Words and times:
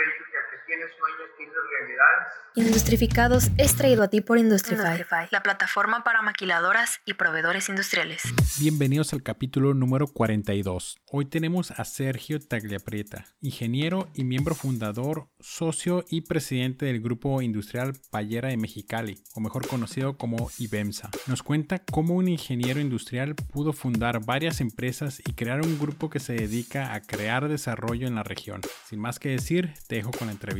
faith 0.00 0.29
que 0.70 0.76
el 0.76 0.80
que 0.80 0.86
tiene 0.86 0.86
sueños 0.98 1.30
tiene 1.36 1.52
realidades. 1.70 2.40
Industrificados 2.54 3.50
es 3.58 3.76
traído 3.76 4.02
a 4.02 4.08
ti 4.08 4.20
por 4.20 4.38
Industrify, 4.38 5.28
la 5.30 5.42
plataforma 5.42 6.04
para 6.04 6.22
maquiladoras 6.22 7.00
y 7.06 7.14
proveedores 7.14 7.68
industriales. 7.68 8.22
Bienvenidos 8.58 9.12
al 9.12 9.22
capítulo 9.22 9.74
número 9.74 10.06
42. 10.06 10.98
Hoy 11.10 11.26
tenemos 11.26 11.70
a 11.70 11.84
Sergio 11.84 12.40
Tagliaprieta, 12.40 13.26
ingeniero 13.40 14.08
y 14.14 14.24
miembro 14.24 14.54
fundador, 14.54 15.28
socio 15.38 16.04
y 16.08 16.22
presidente 16.22 16.86
del 16.86 17.00
grupo 17.00 17.40
industrial 17.42 17.92
Payera 18.10 18.48
de 18.48 18.56
Mexicali, 18.56 19.22
o 19.34 19.40
mejor 19.40 19.66
conocido 19.66 20.16
como 20.16 20.50
IBEMSA. 20.58 21.10
Nos 21.26 21.42
cuenta 21.42 21.78
cómo 21.78 22.14
un 22.14 22.28
ingeniero 22.28 22.80
industrial 22.80 23.34
pudo 23.34 23.72
fundar 23.72 24.24
varias 24.24 24.60
empresas 24.60 25.20
y 25.20 25.32
crear 25.34 25.62
un 25.62 25.78
grupo 25.78 26.10
que 26.10 26.20
se 26.20 26.34
dedica 26.34 26.94
a 26.94 27.00
crear 27.00 27.48
desarrollo 27.48 28.06
en 28.06 28.16
la 28.16 28.22
región. 28.22 28.60
Sin 28.88 29.00
más 29.00 29.18
que 29.18 29.30
decir, 29.30 29.74
te 29.86 29.96
dejo 29.96 30.10
con 30.10 30.26
la 30.26 30.32
entrevista. 30.32 30.59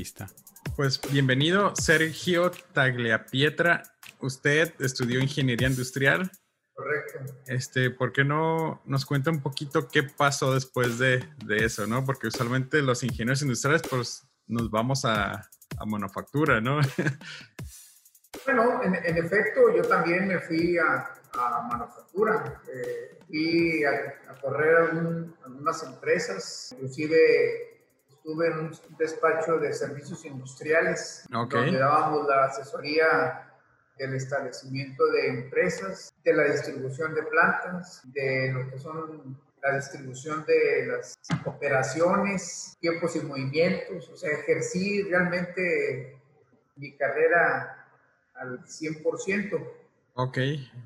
Pues 0.77 0.99
bienvenido, 1.11 1.75
Sergio 1.77 2.51
Tagliapietra. 2.73 3.83
Usted 4.21 4.73
estudió 4.79 5.21
ingeniería 5.21 5.69
industrial. 5.69 6.31
Correcto. 6.73 7.19
Este, 7.47 7.91
¿por 7.91 8.11
qué 8.13 8.25
no 8.25 8.81
nos 8.87 9.05
cuenta 9.05 9.31
un 9.31 9.43
poquito 9.43 9.89
qué 9.89 10.03
pasó 10.03 10.55
después 10.55 10.99
de, 10.99 11.23
de 11.45 11.67
eso, 11.67 11.87
no? 11.87 12.03
Porque 12.07 12.29
usualmente 12.29 12.81
los 12.81 13.03
ingenieros 13.03 13.43
industriales, 13.43 13.83
pues, 13.91 14.27
nos 14.47 14.71
vamos 14.71 15.05
a, 15.05 15.33
a 15.79 15.87
manufactura, 15.87 16.63
¿no? 16.63 16.81
bueno, 18.47 18.83
en, 18.83 18.95
en, 18.95 19.17
efecto, 19.19 19.75
yo 19.77 19.83
también 19.83 20.29
me 20.29 20.39
fui 20.39 20.79
a, 20.79 21.13
a 21.35 21.69
manufactura. 21.71 22.63
Eh, 22.73 23.19
fui 23.27 23.85
a, 23.85 24.31
a 24.33 24.41
correr 24.41 24.77
algunas 25.45 25.83
empresas, 25.83 26.71
inclusive 26.73 27.70
estuve 28.21 28.49
en 28.49 28.59
un 28.59 28.79
despacho 28.99 29.59
de 29.59 29.73
servicios 29.73 30.25
industriales, 30.27 31.25
donde 31.31 31.79
dábamos 31.79 32.29
la 32.29 32.45
asesoría 32.45 33.51
del 33.99 34.15
establecimiento 34.15 35.05
de 35.07 35.29
empresas, 35.29 36.13
de 36.23 36.35
la 36.35 36.45
distribución 36.45 37.15
de 37.15 37.23
plantas, 37.23 38.03
de 38.13 38.53
lo 38.53 38.71
que 38.71 38.79
son 38.79 39.39
la 39.63 39.77
distribución 39.77 40.45
de 40.47 40.87
las 40.87 41.19
operaciones, 41.45 42.77
tiempos 42.81 43.17
y 43.17 43.21
movimientos, 43.21 44.09
o 44.09 44.17
sea, 44.17 44.31
ejercí 44.31 45.03
realmente 45.03 46.19
mi 46.77 46.93
carrera 46.97 47.87
al 48.35 48.65
100%. 48.65 49.71
Ok. 50.15 50.39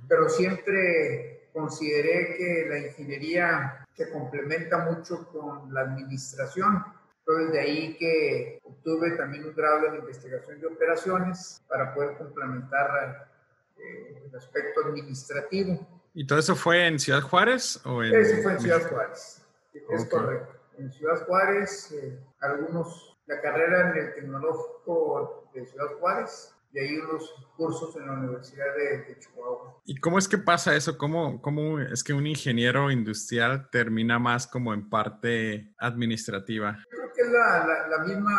Pero 0.08 0.28
siempre 0.28 1.48
consideré 1.53 2.36
que 2.36 2.67
la 2.69 2.78
ingeniería 2.78 3.86
se 3.95 4.11
complementa 4.11 4.78
mucho 4.91 5.28
con 5.28 5.73
la 5.73 5.83
administración 5.83 6.84
entonces, 7.27 7.53
de 7.53 7.61
ahí 7.61 7.97
que 7.97 8.61
obtuve 8.64 9.12
también 9.12 9.47
un 9.47 9.55
grado 9.55 9.86
en 9.86 9.94
investigación 9.94 10.61
de 10.61 10.67
operaciones 10.67 11.62
para 11.69 11.94
poder 11.94 12.19
complementar 12.19 13.30
eh, 13.78 14.25
el 14.27 14.36
aspecto 14.36 14.84
administrativo. 14.84 15.86
¿Y 16.12 16.27
todo 16.27 16.39
eso 16.39 16.55
fue 16.55 16.86
en 16.86 16.98
Ciudad 16.98 17.22
Juárez? 17.22 17.80
O 17.86 18.02
en... 18.02 18.14
Eso 18.14 18.42
fue 18.42 18.52
en 18.52 18.61
Ciudad 18.61 18.91
Juárez, 18.91 19.42
es 19.72 20.05
correcto. 20.05 20.55
En 20.77 20.92
Ciudad 20.92 21.25
Juárez, 21.27 21.92
eh, 21.92 22.19
algunos, 22.41 23.17
la 23.27 23.41
carrera 23.41 23.91
en 23.91 23.97
el 23.97 24.14
tecnológico 24.14 25.50
de 25.55 25.64
Ciudad 25.64 25.95
Juárez, 25.98 26.53
y 26.75 26.78
ahí 26.80 26.98
unos 26.98 27.33
cursos 27.56 27.94
en 27.97 28.06
la 28.06 28.12
Universidad 28.14 28.67
de, 28.77 29.17
Chihuahua. 29.19 29.80
¿Y 29.84 29.97
cómo 29.98 30.19
es 30.19 30.27
que 30.27 30.39
pasa 30.39 30.75
eso? 30.75 30.98
¿Cómo, 30.98 31.41
¿Cómo 31.41 31.78
es 31.78 32.03
que 32.03 32.12
un 32.12 32.27
ingeniero 32.27 32.91
industrial 32.91 33.70
termina 33.70 34.19
más 34.19 34.48
como 34.48 34.75
en 34.75 34.91
parte 34.91 35.72
administrativa? 35.78 36.84
Creo 36.91 37.12
que 37.12 37.22
es 37.22 37.30
la, 37.30 37.86
la, 37.89 38.05
misma 38.05 38.36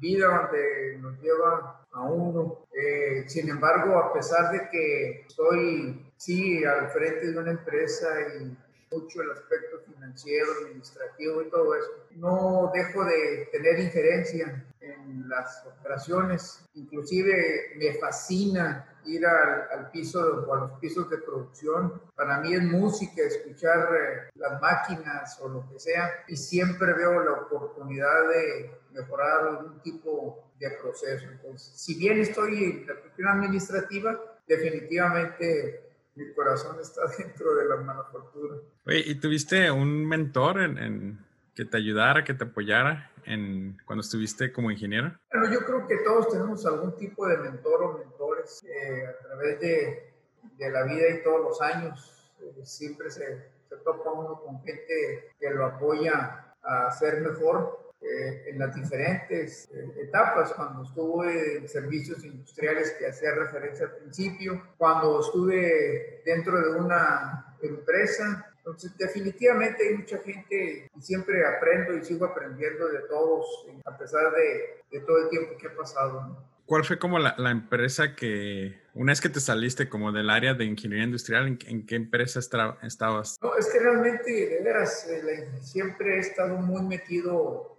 vida 0.00 0.26
donde 0.26 0.98
nos 1.00 1.20
lleva 1.20 1.84
a 1.92 2.00
uno. 2.00 2.66
Eh, 2.72 3.24
sin 3.28 3.50
embargo, 3.50 3.98
a 3.98 4.12
pesar 4.14 4.50
de 4.50 4.68
que 4.70 5.26
estoy, 5.28 6.12
sí, 6.16 6.64
al 6.64 6.88
frente 6.88 7.30
de 7.30 7.38
una 7.38 7.50
empresa 7.50 8.08
y 8.40 8.56
mucho 8.90 9.20
el 9.20 9.32
aspecto 9.32 9.80
financiero, 9.86 10.46
administrativo 10.62 11.42
y 11.42 11.50
todo 11.50 11.74
eso, 11.74 11.90
no 12.12 12.70
dejo 12.72 13.04
de 13.04 13.48
tener 13.52 13.80
injerencia 13.80 14.64
en 14.84 15.28
las 15.28 15.64
operaciones. 15.66 16.66
Inclusive 16.74 17.72
me 17.76 17.94
fascina 17.94 18.86
ir 19.06 19.26
al, 19.26 19.68
al, 19.70 19.90
piso 19.90 20.44
o 20.46 20.54
a 20.54 20.60
los 20.60 20.78
pisos 20.80 21.08
de 21.10 21.18
producción. 21.18 22.00
Para 22.14 22.40
mí 22.40 22.54
es 22.54 22.62
música, 22.62 23.22
escuchar 23.22 23.88
eh, 23.94 24.30
las 24.36 24.60
máquinas 24.60 25.38
o 25.40 25.48
lo 25.48 25.68
que 25.70 25.78
sea. 25.78 26.10
Y 26.28 26.36
siempre 26.36 26.92
veo 26.94 27.22
la 27.22 27.32
oportunidad 27.32 28.28
de 28.28 28.70
mejorar 28.92 29.48
algún 29.48 29.80
tipo 29.82 30.52
de 30.58 30.70
proceso. 30.82 31.26
Entonces, 31.30 31.72
si 31.74 31.98
bien 31.98 32.20
estoy 32.20 32.64
en 32.64 32.86
la 32.86 32.94
cuestión 32.94 33.28
administrativa, 33.28 34.18
definitivamente 34.46 35.80
mi 36.14 36.32
corazón 36.32 36.78
está 36.80 37.02
dentro 37.18 37.54
de 37.54 37.64
la 37.66 37.76
manufactura. 37.76 38.56
Oye, 38.86 39.02
¿y 39.06 39.14
tuviste 39.16 39.70
un 39.70 40.06
mentor 40.06 40.60
en, 40.60 40.78
en 40.78 41.18
que 41.54 41.64
te 41.64 41.76
ayudara, 41.76 42.24
que 42.24 42.34
te 42.34 42.44
apoyara 42.44 43.10
en, 43.26 43.76
cuando 43.86 44.02
estuviste 44.02 44.52
como 44.52 44.70
ingeniero? 44.70 45.18
Bueno, 45.32 45.52
yo 45.52 45.64
creo 45.64 45.86
que 45.86 45.98
todos 45.98 46.28
tenemos 46.28 46.64
algún 46.66 46.96
tipo 46.96 47.26
de 47.26 47.38
mentor 47.38 47.82
o 47.82 47.98
mentores 47.98 48.64
eh, 48.64 49.06
a 49.06 49.26
través 49.26 49.60
de, 49.60 50.12
de, 50.58 50.70
la 50.70 50.84
vida 50.84 51.08
y 51.10 51.22
todos 51.22 51.40
los 51.40 51.60
años. 51.60 52.32
Eh, 52.40 52.64
siempre 52.64 53.10
se, 53.10 53.50
se 53.68 53.76
topa 53.84 54.10
uno 54.12 54.40
con 54.40 54.62
gente 54.62 55.30
que 55.38 55.50
lo 55.50 55.66
apoya 55.66 56.54
a 56.62 56.90
ser 56.92 57.20
mejor 57.20 57.84
eh, 58.04 58.50
en 58.50 58.58
las 58.58 58.74
diferentes 58.74 59.66
eh, 59.72 60.02
etapas, 60.02 60.52
cuando 60.52 60.82
estuve 60.82 61.56
en 61.56 61.66
servicios 61.66 62.22
industriales 62.22 62.94
que 62.98 63.06
hacía 63.06 63.34
referencia 63.34 63.86
al 63.86 63.92
principio, 63.92 64.62
cuando 64.76 65.20
estuve 65.20 66.20
dentro 66.22 66.60
de 66.60 66.78
una 66.78 67.56
empresa. 67.62 68.53
Entonces, 68.64 68.96
definitivamente 68.96 69.86
hay 69.86 69.94
mucha 69.96 70.18
gente 70.18 70.90
y 70.96 71.00
siempre 71.02 71.46
aprendo 71.46 71.98
y 71.98 72.02
sigo 72.02 72.24
aprendiendo 72.24 72.88
de 72.88 73.00
todos, 73.10 73.66
a 73.84 73.98
pesar 73.98 74.32
de, 74.32 74.82
de 74.90 75.04
todo 75.04 75.24
el 75.24 75.28
tiempo 75.28 75.58
que 75.58 75.66
ha 75.66 75.76
pasado. 75.76 76.42
¿Cuál 76.64 76.82
fue 76.82 76.98
como 76.98 77.18
la, 77.18 77.34
la, 77.36 77.50
empresa 77.50 78.16
que, 78.16 78.80
una 78.94 79.12
vez 79.12 79.20
que 79.20 79.28
te 79.28 79.40
saliste 79.40 79.90
como 79.90 80.12
del 80.12 80.30
área 80.30 80.54
de 80.54 80.64
ingeniería 80.64 81.04
industrial, 81.04 81.46
¿en, 81.46 81.58
en 81.66 81.84
qué 81.84 81.96
empresa 81.96 82.40
estabas? 82.40 83.36
No, 83.42 83.54
es 83.54 83.70
que 83.70 83.80
realmente, 83.80 84.32
de 84.32 84.62
veras, 84.62 85.06
eh, 85.10 85.46
siempre 85.60 86.16
he 86.16 86.20
estado 86.20 86.56
muy 86.56 86.80
metido 86.80 87.76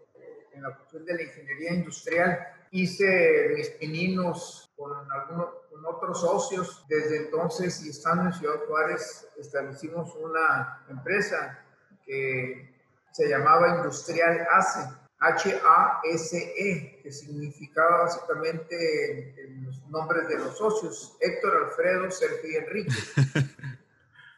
en 0.53 0.61
la 0.61 0.75
cuestión 0.75 1.03
de 1.03 1.15
la 1.15 1.23
ingeniería 1.23 1.73
industrial. 1.73 2.39
Hice 2.69 3.53
mis 3.55 3.69
pininos 3.71 4.71
con, 4.75 4.91
algunos, 5.11 5.49
otros 5.85 6.21
socios. 6.21 6.85
Desde 6.87 7.17
entonces, 7.17 7.83
y 7.85 7.89
estando 7.89 8.25
en 8.25 8.33
Ciudad 8.33 8.59
Juárez, 8.67 9.27
establecimos 9.37 10.15
una 10.15 10.85
empresa 10.89 11.59
que 12.05 12.73
se 13.11 13.29
llamaba 13.29 13.77
Industrial 13.77 14.47
ACE, 14.51 14.89
H-A-S-E, 15.19 16.99
que 17.01 17.11
significaba 17.11 18.03
básicamente 18.03 19.35
los 19.61 19.81
nombres 19.87 20.27
de 20.27 20.37
los 20.37 20.57
socios, 20.57 21.17
Héctor, 21.21 21.65
Alfredo, 21.65 22.11
Sergio 22.11 22.49
y 22.49 22.55
Enrique. 22.55 22.93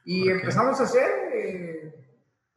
Y 0.10 0.22
okay. 0.22 0.36
empezamos 0.36 0.80
a 0.80 0.84
hacer 0.84 1.10
eh, 1.34 2.07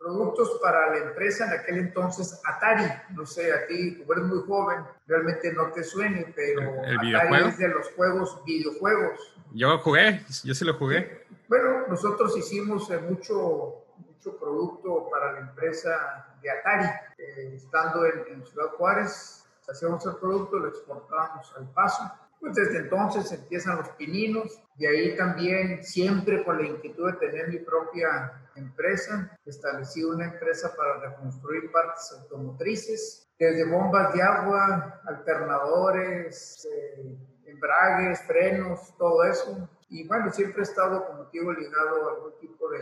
productos 0.01 0.59
para 0.63 0.91
la 0.91 0.99
empresa 0.99 1.47
en 1.47 1.61
aquel 1.61 1.79
entonces 1.79 2.41
Atari. 2.45 2.91
No 3.11 3.27
sé, 3.27 3.53
a 3.53 3.67
ti, 3.67 4.03
tú 4.03 4.11
eres 4.13 4.25
muy 4.25 4.41
joven, 4.47 4.83
realmente 5.07 5.53
no 5.53 5.71
te 5.73 5.85
suene, 5.85 6.33
pero 6.35 6.83
¿El 6.85 7.15
Atari 7.15 7.49
es 7.49 7.59
de 7.59 7.69
los 7.69 7.91
juegos, 7.93 8.43
videojuegos. 8.45 9.35
Yo 9.53 9.79
jugué, 9.79 10.25
yo 10.43 10.55
sí 10.55 10.65
lo 10.65 10.75
jugué. 10.75 11.27
Bueno, 11.49 11.87
nosotros 11.89 12.37
hicimos 12.37 12.91
eh, 12.91 12.99
mucho, 12.99 13.85
mucho 13.99 14.39
producto 14.39 15.09
para 15.11 15.33
la 15.33 15.41
empresa 15.41 16.35
de 16.43 16.51
Atari. 16.51 16.89
Eh, 17.19 17.53
estando 17.55 18.07
en, 18.07 18.25
en 18.33 18.47
Ciudad 18.47 18.69
Juárez, 18.79 19.45
hacíamos 19.69 20.05
el 20.07 20.17
producto, 20.17 20.59
lo 20.59 20.69
exportábamos 20.69 21.53
al 21.57 21.69
paso 21.73 22.11
pues 22.41 22.55
desde 22.55 22.79
entonces 22.79 23.31
empiezan 23.33 23.77
los 23.77 23.89
pininos, 23.91 24.63
y 24.79 24.87
ahí 24.87 25.17
también 25.17 25.85
siempre 25.85 26.43
con 26.43 26.57
la 26.59 26.67
inquietud 26.67 27.13
de 27.13 27.19
tener 27.19 27.49
mi 27.49 27.59
propia 27.59 28.33
empresa, 28.57 29.39
establecí 29.45 30.03
una 30.03 30.25
empresa 30.25 30.75
para 30.75 31.01
reconstruir 31.01 31.71
partes 31.71 32.11
automotrices, 32.19 33.29
desde 33.39 33.65
bombas 33.65 34.13
de 34.15 34.23
agua, 34.23 35.01
alternadores, 35.07 36.67
eh, 36.71 37.17
embragues, 37.47 38.23
frenos, 38.27 38.95
todo 38.99 39.25
eso. 39.25 39.69
Y 39.89 40.07
bueno, 40.07 40.31
siempre 40.31 40.61
he 40.61 40.65
estado, 40.65 41.07
como 41.07 41.25
digo, 41.31 41.53
ligado 41.53 42.09
a 42.09 42.15
algún 42.15 42.39
tipo 42.39 42.71
de, 42.71 42.79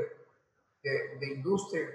de, 0.83 1.19
de 1.21 1.35
industria. 1.35 1.89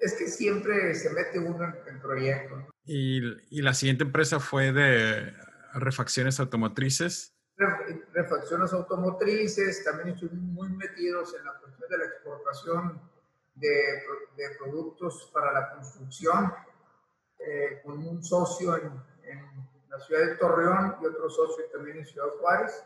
Es 0.00 0.14
que 0.14 0.26
siempre 0.26 0.94
se 0.94 1.10
mete 1.10 1.38
uno 1.38 1.64
en, 1.64 1.74
en 1.88 2.00
proyectos. 2.00 2.62
¿Y, 2.84 3.20
¿Y 3.48 3.62
la 3.62 3.72
siguiente 3.72 4.04
empresa 4.04 4.38
fue 4.38 4.72
de 4.72 5.32
refacciones 5.74 6.40
automotrices? 6.40 7.34
Refacciones 8.12 8.72
automotrices, 8.72 9.84
también 9.84 10.08
estuvimos 10.08 10.42
muy 10.42 10.68
metidos 10.70 11.34
en 11.38 11.44
la 11.44 11.52
cuestión 11.60 11.88
de 11.88 11.98
la 11.98 12.04
exportación 12.04 13.00
de, 13.54 14.02
de 14.36 14.56
productos 14.58 15.30
para 15.32 15.52
la 15.52 15.70
construcción. 15.74 16.52
eh, 17.46 17.80
con 17.84 17.98
un 18.06 18.22
socio 18.22 18.76
en, 18.76 18.92
en, 19.24 19.64
la 19.90 20.00
ciudad 20.00 20.26
de 20.26 20.34
Torreón 20.36 20.96
y 21.00 21.06
otro 21.06 21.30
socio 21.30 21.66
también 21.72 21.98
en 21.98 22.06
Ciudad 22.06 22.28
Juárez. 22.40 22.84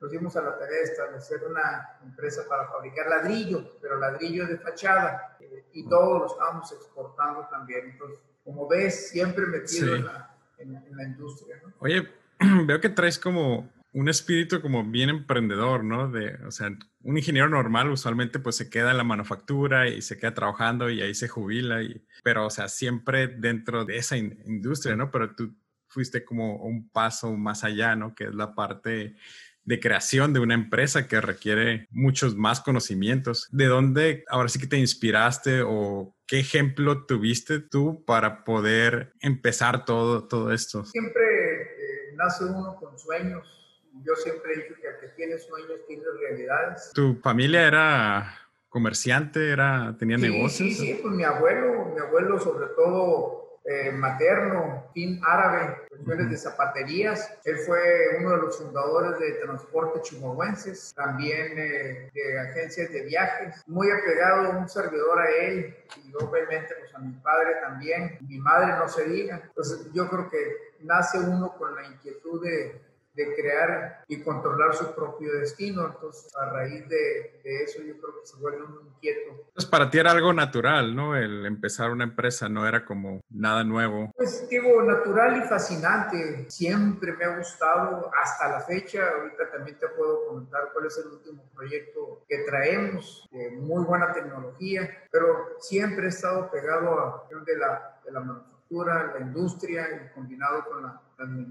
Nos 0.00 0.10
dimos 0.10 0.36
a 0.36 0.42
la 0.42 0.58
tarea 0.58 0.78
de 0.78 0.84
establecer 0.84 1.42
una 1.44 1.98
empresa 2.02 2.46
para 2.46 2.68
fabricar 2.68 3.08
ladrillo, 3.08 3.78
pero 3.80 3.98
ladrillo 3.98 4.46
de 4.46 4.58
fachada, 4.58 5.38
eh, 5.40 5.66
y 5.72 5.88
todo 5.88 6.18
lo 6.18 6.26
estábamos 6.26 6.70
exportando 6.72 7.48
también. 7.48 7.90
Entonces, 7.90 8.20
como 8.44 8.68
ves, 8.68 9.08
siempre 9.08 9.46
metido 9.46 9.94
en, 9.94 10.04
la, 10.04 10.35
en, 10.58 10.72
la, 10.72 11.04
industria. 11.04 11.56
¿no? 11.62 11.72
Oye, 11.78 12.08
veo 12.66 12.80
que 12.80 12.88
traes 12.88 13.18
como 13.18 13.70
un 13.92 14.08
espíritu 14.10 14.60
como 14.60 14.84
bien 14.84 15.08
emprendedor, 15.08 15.82
¿no? 15.82 16.10
De, 16.10 16.34
o 16.46 16.50
sea, 16.50 16.68
un 17.02 17.16
ingeniero 17.16 17.48
normal 17.48 17.90
usualmente 17.90 18.38
pues 18.38 18.56
se 18.56 18.68
queda 18.68 18.90
en 18.90 18.98
la 18.98 19.04
manufactura 19.04 19.88
y 19.88 20.02
se 20.02 20.18
queda 20.18 20.34
trabajando 20.34 20.90
y 20.90 21.00
ahí 21.00 21.14
se 21.14 21.28
jubila, 21.28 21.82
y, 21.82 22.04
pero 22.22 22.46
o 22.46 22.50
sea, 22.50 22.68
siempre 22.68 23.26
dentro 23.26 23.86
de 23.86 23.96
esa 23.96 24.18
industria, 24.18 24.96
¿no? 24.96 25.10
Pero 25.10 25.34
tú 25.34 25.56
fuiste 25.88 26.26
como 26.26 26.56
un 26.56 26.90
paso 26.90 27.34
más 27.38 27.64
allá, 27.64 27.96
¿no? 27.96 28.14
Que 28.14 28.24
es 28.24 28.34
la 28.34 28.54
parte 28.54 29.16
de 29.66 29.80
creación 29.80 30.32
de 30.32 30.40
una 30.40 30.54
empresa 30.54 31.06
que 31.06 31.20
requiere 31.20 31.86
muchos 31.90 32.36
más 32.36 32.60
conocimientos. 32.60 33.48
¿De 33.52 33.66
dónde 33.66 34.24
ahora 34.28 34.48
sí 34.48 34.58
que 34.58 34.66
te 34.66 34.78
inspiraste 34.78 35.62
o 35.62 36.16
qué 36.26 36.40
ejemplo 36.40 37.04
tuviste 37.04 37.60
tú 37.60 38.04
para 38.06 38.44
poder 38.44 39.12
empezar 39.20 39.84
todo, 39.84 40.26
todo 40.26 40.52
esto? 40.52 40.84
Siempre 40.86 41.22
eh, 41.22 42.14
nace 42.16 42.44
uno 42.44 42.76
con 42.80 42.98
sueños 42.98 43.56
yo 44.04 44.14
siempre 44.14 44.52
he 44.52 44.56
dicho 44.56 44.74
que 44.80 44.88
el 44.88 44.98
que 45.00 45.08
tiene 45.16 45.38
sueños 45.38 45.80
tiene 45.86 46.04
realidades. 46.20 46.90
¿Tu 46.94 47.16
familia 47.16 47.66
era 47.66 48.34
comerciante, 48.68 49.50
era, 49.50 49.96
tenía 49.98 50.18
negocios? 50.18 50.70
Sí, 50.70 50.74
sí, 50.74 50.98
pues 51.02 51.14
mi 51.14 51.24
abuelo, 51.24 51.92
mi 51.94 52.00
abuelo 52.00 52.38
sobre 52.38 52.66
todo 52.76 53.45
eh, 53.68 53.90
materno, 53.90 54.88
fin 54.94 55.20
árabe, 55.26 55.76
cuestiones 55.88 56.30
de 56.30 56.36
zapaterías. 56.36 57.36
Él 57.44 57.58
fue 57.58 58.16
uno 58.20 58.30
de 58.30 58.36
los 58.36 58.58
fundadores 58.58 59.18
de 59.18 59.32
Transporte 59.42 60.00
Chihuahuenses, 60.02 60.94
también 60.94 61.58
eh, 61.58 62.10
de 62.14 62.38
agencias 62.38 62.92
de 62.92 63.02
viajes. 63.02 63.62
Muy 63.66 63.90
apegado 63.90 64.52
a 64.52 64.58
un 64.58 64.68
servidor 64.68 65.18
a 65.18 65.30
él 65.30 65.76
y 66.04 66.14
obviamente 66.14 66.74
pues 66.78 66.94
a 66.94 66.98
mi 67.00 67.12
padre 67.14 67.56
también. 67.60 68.18
Mi 68.28 68.38
madre 68.38 68.72
no 68.78 68.88
se 68.88 69.04
diga. 69.04 69.42
Entonces 69.44 69.92
yo 69.92 70.08
creo 70.08 70.30
que 70.30 70.38
nace 70.82 71.18
uno 71.18 71.56
con 71.58 71.74
la 71.74 71.86
inquietud 71.86 72.44
de 72.44 72.85
de 73.16 73.34
crear 73.34 74.04
y 74.06 74.22
controlar 74.22 74.74
su 74.74 74.94
propio 74.94 75.32
destino. 75.38 75.86
Entonces, 75.86 76.30
a 76.36 76.50
raíz 76.50 76.88
de, 76.88 77.40
eso, 77.44 77.82
yo 77.82 77.96
creo 77.98 78.20
que 78.20 78.26
se 78.26 78.36
vuelve 78.36 78.62
un 78.62 78.86
inquieto. 78.86 79.30
Entonces, 79.30 79.66
para 79.66 79.90
ti 79.90 79.98
era 79.98 80.12
algo 80.12 80.32
natural, 80.32 80.94
¿no? 80.94 81.16
El 81.16 81.46
empezar 81.46 81.90
una 81.90 82.04
empresa 82.04 82.48
no 82.48 82.66
era 82.66 82.84
como 82.84 83.20
nada 83.30 83.64
nuevo. 83.64 84.12
Pues 84.16 84.48
digo, 84.48 84.82
natural 84.82 85.38
y 85.38 85.48
fascinante. 85.48 86.46
Siempre 86.48 87.12
me 87.12 87.24
ha 87.24 87.36
gustado 87.36 88.10
hasta 88.22 88.48
la 88.48 88.60
fecha. 88.60 89.08
Ahorita 89.08 89.50
también 89.50 89.78
te 89.78 89.88
puedo 89.88 90.26
comentar 90.26 90.70
cuál 90.72 90.86
es 90.86 90.98
el 90.98 91.12
último 91.12 91.42
proyecto 91.54 92.24
que 92.28 92.38
traemos, 92.44 93.26
de 93.30 93.50
muy 93.52 93.84
buena 93.84 94.12
tecnología, 94.12 94.88
pero 95.10 95.56
siempre 95.60 96.06
he 96.06 96.08
estado 96.08 96.50
pegado 96.50 96.98
a 96.98 97.26
de 97.44 97.56
la, 97.56 98.00
de 98.04 98.12
la 98.12 98.20
manufactura, 98.20 98.55
la 98.70 99.20
industria 99.20 99.86
y 99.90 100.14
combinado 100.14 100.64
con 100.64 100.82
la 100.82 101.00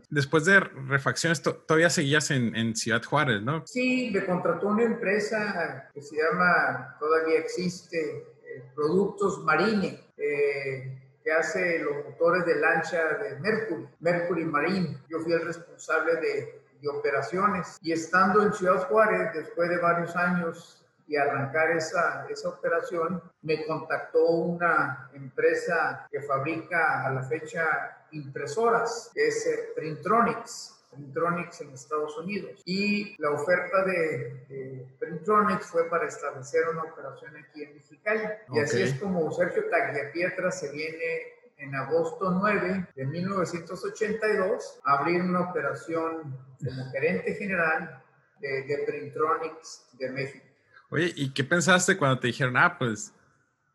Después 0.09 0.45
de 0.45 0.59
refacciones, 0.59 1.41
todavía 1.41 1.89
seguías 1.89 2.29
en, 2.29 2.75
Ciudad 2.75 3.01
Juárez, 3.03 3.41
¿no? 3.41 3.65
Sí, 3.65 4.11
me 4.13 4.23
contrató 4.23 4.67
una 4.67 4.83
empresa 4.83 5.89
que 5.93 6.01
se 6.01 6.17
llama, 6.17 6.95
todavía 6.99 7.39
existe, 7.39 8.27
eh, 8.43 8.63
Productos 8.75 9.43
Marine, 9.43 9.99
eh, 10.17 11.01
que 11.23 11.31
hace 11.31 11.79
los 11.79 12.05
motores 12.05 12.45
de 12.45 12.59
lancha 12.59 13.17
de 13.17 13.39
Mercury, 13.39 13.87
Mercury 13.99 14.45
Marine. 14.45 14.97
Yo 15.09 15.19
fui 15.21 15.33
el 15.33 15.43
responsable 15.43 16.15
de, 16.17 16.61
de 16.81 16.87
operaciones 16.87 17.79
y 17.81 17.91
estando 17.91 18.43
en 18.43 18.53
Ciudad 18.53 18.87
Juárez, 18.87 19.33
después 19.33 19.67
de 19.69 19.77
varios 19.77 20.15
años 20.15 20.84
y 21.07 21.15
arrancar 21.15 21.71
esa, 21.71 22.25
esa 22.29 22.49
operación, 22.49 23.21
me 23.41 23.65
contactó 23.65 24.25
una 24.25 25.09
empresa 25.13 26.07
que 26.11 26.21
fabrica 26.21 27.05
a 27.05 27.11
la 27.11 27.23
fecha 27.23 28.05
impresoras, 28.11 29.11
que 29.13 29.27
es 29.27 29.45
eh, 29.47 29.69
Printronics. 29.75 30.71
Printronics 30.95 31.61
en 31.61 31.71
Estados 31.71 32.17
Unidos. 32.17 32.61
Y 32.65 33.21
la 33.21 33.31
oferta 33.31 33.83
de, 33.83 34.87
Printronics 34.99 35.67
fue 35.67 35.89
para 35.89 36.07
establecer 36.07 36.69
una 36.69 36.83
operación 36.83 37.35
aquí 37.35 37.63
en 37.63 37.75
Mexicali. 37.75 38.21
Y 38.53 38.59
así 38.59 38.81
es 38.81 38.93
como 38.99 39.31
Sergio 39.31 39.69
Tagliapietra 39.69 40.51
se 40.51 40.71
viene 40.71 41.33
en 41.57 41.75
agosto 41.75 42.31
9 42.31 42.87
de 42.95 43.05
1982 43.05 44.79
a 44.85 44.99
abrir 44.99 45.21
una 45.21 45.49
operación 45.49 46.37
como 46.63 46.91
gerente 46.91 47.33
general 47.35 48.01
de, 48.39 48.63
de 48.63 48.77
Printronics 48.85 49.89
de 49.93 50.09
México. 50.09 50.44
Oye, 50.89 51.11
¿y 51.15 51.33
qué 51.33 51.43
pensaste 51.43 51.97
cuando 51.97 52.19
te 52.19 52.27
dijeron, 52.27 52.57
ah, 52.57 52.77
pues, 52.77 53.13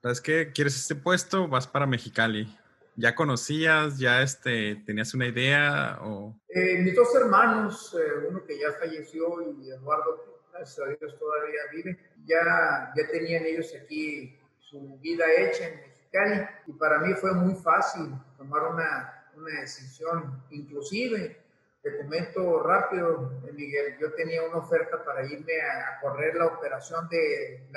¿sabes 0.00 0.20
qué? 0.20 0.52
¿Quieres 0.52 0.76
este 0.76 0.94
puesto? 0.94 1.48
Vas 1.48 1.66
para 1.66 1.86
Mexicali. 1.86 2.56
¿Ya 2.96 3.14
conocías? 3.14 3.98
¿Ya 3.98 4.22
este, 4.22 4.76
tenías 4.86 5.12
una 5.14 5.26
idea? 5.26 5.98
O... 6.02 6.36
Eh, 6.48 6.78
mis 6.82 6.94
dos 6.94 7.08
hermanos, 7.16 7.96
eh, 7.98 8.26
uno 8.28 8.44
que 8.44 8.58
ya 8.58 8.72
falleció 8.78 9.42
y 9.42 9.70
Eduardo, 9.70 10.42
gracias 10.52 10.86
a 10.86 10.88
Dios 10.88 11.18
todavía 11.18 11.60
vive, 11.72 11.98
ya, 12.26 12.92
ya 12.96 13.10
tenían 13.10 13.44
ellos 13.44 13.72
aquí 13.80 14.38
su 14.58 14.98
vida 15.00 15.24
hecha 15.38 15.68
en 15.68 15.80
Mexicali 15.80 16.48
y 16.66 16.72
para 16.72 16.98
mí 16.98 17.14
fue 17.14 17.32
muy 17.32 17.54
fácil 17.54 18.14
tomar 18.36 18.62
una, 18.68 19.24
una 19.34 19.60
decisión, 19.60 20.44
inclusive 20.50 21.39
te 21.82 21.96
comento 21.96 22.62
rápido, 22.62 23.40
Miguel, 23.54 23.96
yo 23.98 24.12
tenía 24.12 24.42
una 24.42 24.58
oferta 24.58 25.02
para 25.02 25.24
irme 25.24 25.60
a, 25.62 25.98
correr 26.00 26.34
la 26.34 26.46
operación 26.46 27.08
de 27.08 27.68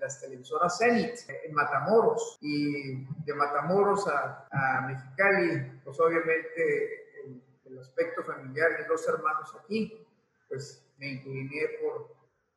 las 0.00 0.20
televisoras 0.20 0.78
Zenit 0.78 1.14
en 1.44 1.54
Matamoros 1.54 2.38
y 2.40 3.04
de 3.24 3.34
Matamoros 3.34 4.06
a, 4.08 4.86
Mexicali, 4.86 5.80
pues 5.84 5.98
obviamente 6.00 7.22
el, 7.66 7.78
aspecto 7.78 8.22
familiar 8.22 8.76
de 8.76 8.84
dos 8.84 9.08
hermanos 9.08 9.56
aquí, 9.58 10.06
pues 10.48 10.84
me 10.98 11.12
incliné 11.12 11.62
por, 11.80 12.14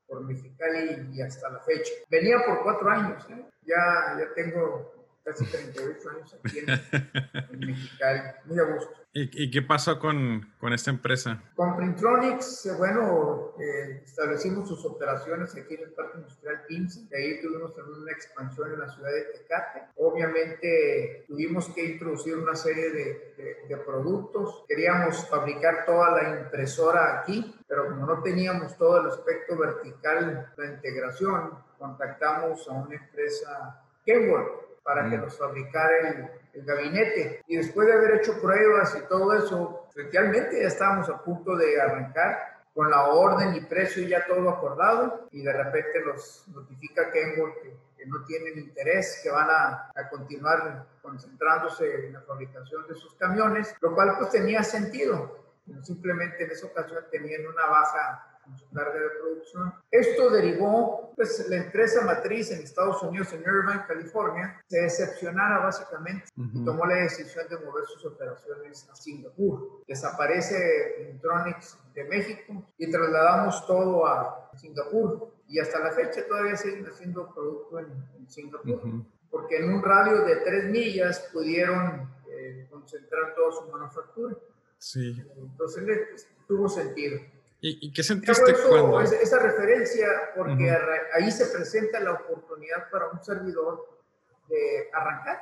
por 0.07 0.21
Mexicali 0.25 1.09
y 1.13 1.21
hasta 1.21 1.49
la 1.49 1.59
fecha. 1.61 1.93
Venía 2.09 2.43
por 2.45 2.61
cuatro 2.63 2.89
años, 2.89 3.25
¿eh? 3.29 3.45
ya, 3.61 4.17
ya 4.19 4.33
tengo 4.35 4.94
casi 5.25 5.43
38 5.45 6.09
años 6.09 6.35
aquí 6.45 6.59
en, 6.59 7.59
Mexicali, 7.59 8.21
muy 8.45 8.59
a 8.59 8.63
gusto. 8.63 8.93
¿Y, 9.17 9.49
qué 9.49 9.61
pasó 9.61 9.97
con, 9.97 10.53
con, 10.59 10.73
esta 10.73 10.91
empresa? 10.91 11.41
Con 11.55 11.77
Printronics, 11.77 12.65
eh, 12.65 12.73
bueno, 12.77 13.53
eh, 13.57 14.01
establecimos 14.03 14.67
sus 14.67 14.85
operaciones 14.85 15.55
aquí 15.55 15.75
en 15.75 15.83
el 15.83 15.91
Parque 15.93 16.17
Industrial 16.17 16.63
PIMS, 16.67 17.09
de 17.09 17.17
ahí 17.17 17.41
tuvimos 17.41 17.73
también 17.73 18.01
una 18.01 18.11
expansión 18.11 18.73
en 18.73 18.79
la 18.81 18.89
ciudad 18.89 19.09
de 19.09 19.21
Tecate. 19.21 19.83
Obviamente 19.95 21.23
tuvimos 21.29 21.69
que 21.69 21.93
introducir 21.93 22.37
una 22.37 22.55
serie 22.55 22.91
de, 22.91 23.65
de, 23.69 23.77
productos. 23.77 24.65
Queríamos 24.67 25.29
fabricar 25.29 25.85
toda 25.85 26.21
la 26.21 26.41
impresora 26.41 27.21
aquí, 27.21 27.55
pero 27.69 27.87
como 27.87 28.05
no 28.05 28.21
teníamos 28.21 28.77
todo 28.77 28.99
el 28.99 29.07
aspecto 29.07 29.57
vertical, 29.57 30.51
la 30.57 30.65
integración, 30.65 31.51
contactamos 31.79 32.67
a 32.67 32.73
una 32.73 32.95
empresa 32.95 33.81
Kenworth 34.05 34.64
para 34.85 35.09
que 35.09 35.17
nos 35.17 35.35
fabricara 35.35 36.09
el, 36.09 36.29
el, 36.53 36.63
gabinete. 36.63 37.43
Y 37.47 37.57
después 37.57 37.87
de 37.87 37.93
haber 37.93 38.19
hecho 38.19 38.39
pruebas 38.39 38.95
y 38.95 39.07
todo 39.09 39.33
eso, 39.33 39.87
efectivamente 39.89 40.61
ya 40.61 40.67
estábamos 40.67 41.09
a 41.09 41.23
punto 41.23 41.55
de 41.55 41.81
arrancar 41.81 42.61
con 42.71 42.91
la 42.91 43.05
orden 43.07 43.55
y 43.55 43.61
precio 43.61 44.07
ya 44.07 44.27
todo 44.27 44.47
acordado 44.47 45.27
y 45.31 45.41
de 45.41 45.51
repente 45.51 46.05
nos 46.05 46.47
notifica 46.49 47.11
Kenworth 47.11 47.61
que, 47.63 47.75
que 47.97 48.05
no 48.05 48.23
tienen 48.25 48.59
interés, 48.59 49.21
que 49.23 49.31
van 49.31 49.49
a, 49.49 49.91
a, 49.95 50.09
continuar 50.09 50.85
concentrándose 51.01 52.05
en 52.05 52.13
la 52.13 52.21
fabricación 52.21 52.87
de 52.87 52.93
sus 52.93 53.15
camiones, 53.15 53.75
lo 53.81 53.95
cual 53.95 54.15
pues 54.19 54.29
tenía 54.29 54.61
sentido. 54.61 55.45
Simplemente 55.81 56.43
en 56.43 56.51
esa 56.51 56.67
ocasión 56.67 57.05
tenían 57.09 57.47
una 57.47 57.65
baja 57.65 58.34
su 58.55 58.69
carga 58.69 58.99
de 58.99 59.09
producción. 59.19 59.73
Esto 59.89 60.29
derivó, 60.29 61.13
pues 61.15 61.47
la 61.49 61.57
empresa 61.57 62.05
matriz 62.05 62.51
en 62.51 62.61
Estados 62.61 63.01
Unidos, 63.03 63.33
en 63.33 63.41
Irvine, 63.41 63.85
California, 63.87 64.61
se 64.67 64.81
decepcionara 64.81 65.59
básicamente 65.59 66.25
y 66.35 66.63
tomó 66.63 66.85
la 66.85 66.95
decisión 66.95 67.47
de 67.49 67.57
mover 67.57 67.85
sus 67.85 68.05
operaciones 68.05 68.87
a 68.89 68.95
Singapur. 68.95 69.83
Desaparece 69.87 71.09
Intronics 71.11 71.77
de 71.93 72.03
México 72.05 72.71
y 72.77 72.91
trasladamos 72.91 73.65
todo 73.65 74.05
a 74.05 74.49
Singapur. 74.55 75.33
Y 75.47 75.59
hasta 75.59 75.79
la 75.79 75.91
fecha 75.91 76.25
todavía 76.27 76.55
siguen 76.55 76.85
haciendo 76.87 77.31
producto 77.33 77.79
en, 77.79 78.27
Singapur. 78.27 78.81
Porque 79.29 79.57
en 79.57 79.73
un 79.73 79.83
radio 79.83 80.23
de 80.23 80.37
tres 80.37 80.65
millas 80.71 81.29
pudieron 81.31 82.09
eh, 82.27 82.67
concentrar 82.69 83.35
toda 83.35 83.51
su 83.51 83.71
manufactura. 83.71 84.35
Sí. 84.77 85.23
Entonces 85.37 86.27
tuvo 86.47 86.67
sentido. 86.67 87.19
¿Y, 87.67 87.91
qué 87.91 88.03
sentiste 88.03 88.53
cuando...? 88.69 89.01
esa 89.01 89.39
referencia, 89.39 90.07
porque 90.35 90.71
ahí 91.13 91.31
se 91.31 91.47
presenta 91.47 91.99
la 91.99 92.11
oportunidad 92.11 92.91
para 92.91 93.09
un 93.09 93.23
servidor 93.23 94.03
de 94.47 94.89
arrancar. 94.93 95.39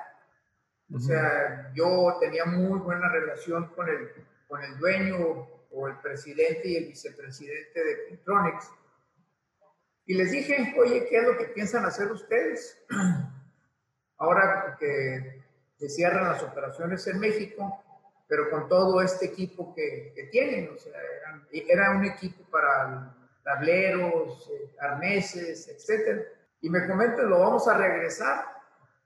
O 0.94 1.00
sea, 1.00 1.70
yo 1.74 2.18
tenía 2.22 2.46
muy 2.46 2.80
buena 2.80 3.10
relación 3.10 3.68
con 3.76 3.90
el, 3.90 4.10
con 4.48 4.64
el 4.64 4.78
dueño 4.78 5.50
o 5.72 5.88
el 5.90 5.98
presidente 6.00 6.62
y 6.70 6.78
el 6.78 6.86
vicepresidente 6.86 7.84
de 7.84 7.96
Pintronics. 8.08 8.72
Y 10.06 10.14
les 10.14 10.32
dije, 10.32 10.76
oye, 10.80 11.06
¿qué 11.10 11.18
es 11.18 11.24
lo 11.26 11.38
que 11.38 11.46
piensan 11.46 11.84
hacer 11.84 12.10
ustedes? 12.10 12.82
Ahora 14.18 14.78
que, 14.80 15.44
que 15.78 15.90
cierran 15.90 16.30
las 16.30 16.42
operaciones 16.42 17.06
en 17.08 17.20
México, 17.20 17.84
pero 18.28 18.50
con 18.50 18.68
todo 18.68 19.02
este 19.02 19.26
equipo 19.28 19.74
que, 19.76 20.14
que 20.16 20.24
tienen, 20.24 20.70
o 20.74 20.78
sea, 20.78 20.94
era 21.52 21.92
un 21.92 22.06
equipo 22.06 22.44
para 22.50 23.16
tableros, 23.44 24.50
eh, 24.52 24.76
arneses, 24.80 25.68
etc. 25.68 26.24
Y 26.62 26.70
me 26.70 26.88
comentan, 26.88 27.30
lo 27.30 27.40
vamos 27.40 27.68
a 27.68 27.78
regresar 27.78 28.46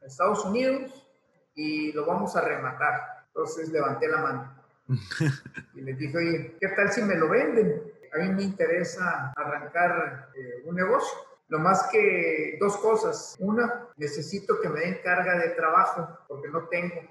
a 0.01 0.05
Estados 0.05 0.45
Unidos 0.45 1.07
y 1.55 1.91
lo 1.91 2.05
vamos 2.05 2.35
a 2.35 2.41
rematar. 2.41 3.25
Entonces 3.27 3.69
levanté 3.69 4.07
la 4.07 4.21
mano 4.21 4.63
y 5.73 5.81
les 5.81 5.97
dije, 5.97 6.17
oye, 6.17 6.57
¿qué 6.59 6.67
tal 6.69 6.91
si 6.91 7.01
me 7.01 7.15
lo 7.15 7.29
venden? 7.29 7.83
A 8.13 8.19
mí 8.19 8.29
me 8.29 8.43
interesa 8.43 9.33
arrancar 9.35 10.29
eh, 10.35 10.63
un 10.65 10.75
negocio. 10.75 11.17
Lo 11.49 11.59
más 11.59 11.87
que 11.91 12.57
dos 12.59 12.77
cosas. 12.77 13.35
Una, 13.39 13.87
necesito 13.95 14.59
que 14.61 14.69
me 14.69 14.81
den 14.81 14.99
carga 15.03 15.37
de 15.39 15.49
trabajo 15.49 16.19
porque 16.27 16.49
no 16.49 16.67
tengo. 16.67 17.01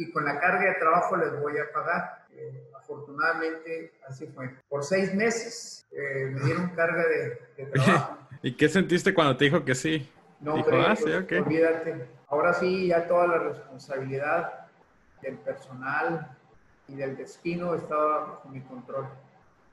Y 0.00 0.10
con 0.12 0.24
la 0.24 0.40
carga 0.40 0.64
de 0.64 0.74
trabajo 0.76 1.14
les 1.18 1.38
voy 1.42 1.58
a 1.58 1.70
pagar. 1.72 2.24
Eh, 2.32 2.70
afortunadamente 2.74 3.92
así 4.08 4.26
fue. 4.28 4.48
Por 4.66 4.82
seis 4.82 5.14
meses 5.14 5.86
eh, 5.92 6.30
me 6.32 6.40
dieron 6.40 6.70
carga 6.70 7.04
de, 7.06 7.66
trabajo. 7.66 8.16
¿Y 8.42 8.56
qué 8.56 8.70
sentiste 8.70 9.12
cuando 9.12 9.36
te 9.36 9.44
dijo 9.44 9.62
que 9.62 9.74
sí? 9.74 10.10
No, 10.40 10.56
ah, 10.56 10.64
pues, 10.64 11.04
olvídate. 11.04 12.06
Ahora 12.28 12.54
sí, 12.54 12.86
ya 12.86 13.06
toda 13.06 13.26
la 13.26 13.38
responsabilidad 13.40 14.68
del 15.20 15.36
personal 15.36 16.34
y 16.88 16.94
del 16.94 17.14
destino 17.14 17.74
estaba 17.74 18.20
bajo 18.20 18.48
mi 18.48 18.62
control. 18.62 19.06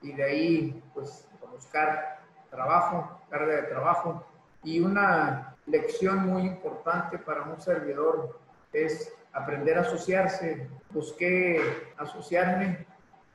Y 0.01 0.11
de 0.11 0.23
ahí, 0.25 0.83
pues, 0.93 1.25
buscar 1.53 2.19
trabajo, 2.49 3.21
carga 3.29 3.55
de 3.55 3.63
trabajo. 3.63 4.27
Y 4.61 4.81
una 4.81 5.55
lección 5.67 6.25
muy 6.25 6.41
importante 6.41 7.17
para 7.17 7.43
un 7.43 7.61
servidor 7.61 8.37
es 8.73 9.13
aprender 9.33 9.77
a 9.77 9.81
asociarse. 9.81 10.67
Busqué 10.91 11.61
asociarme 11.97 12.85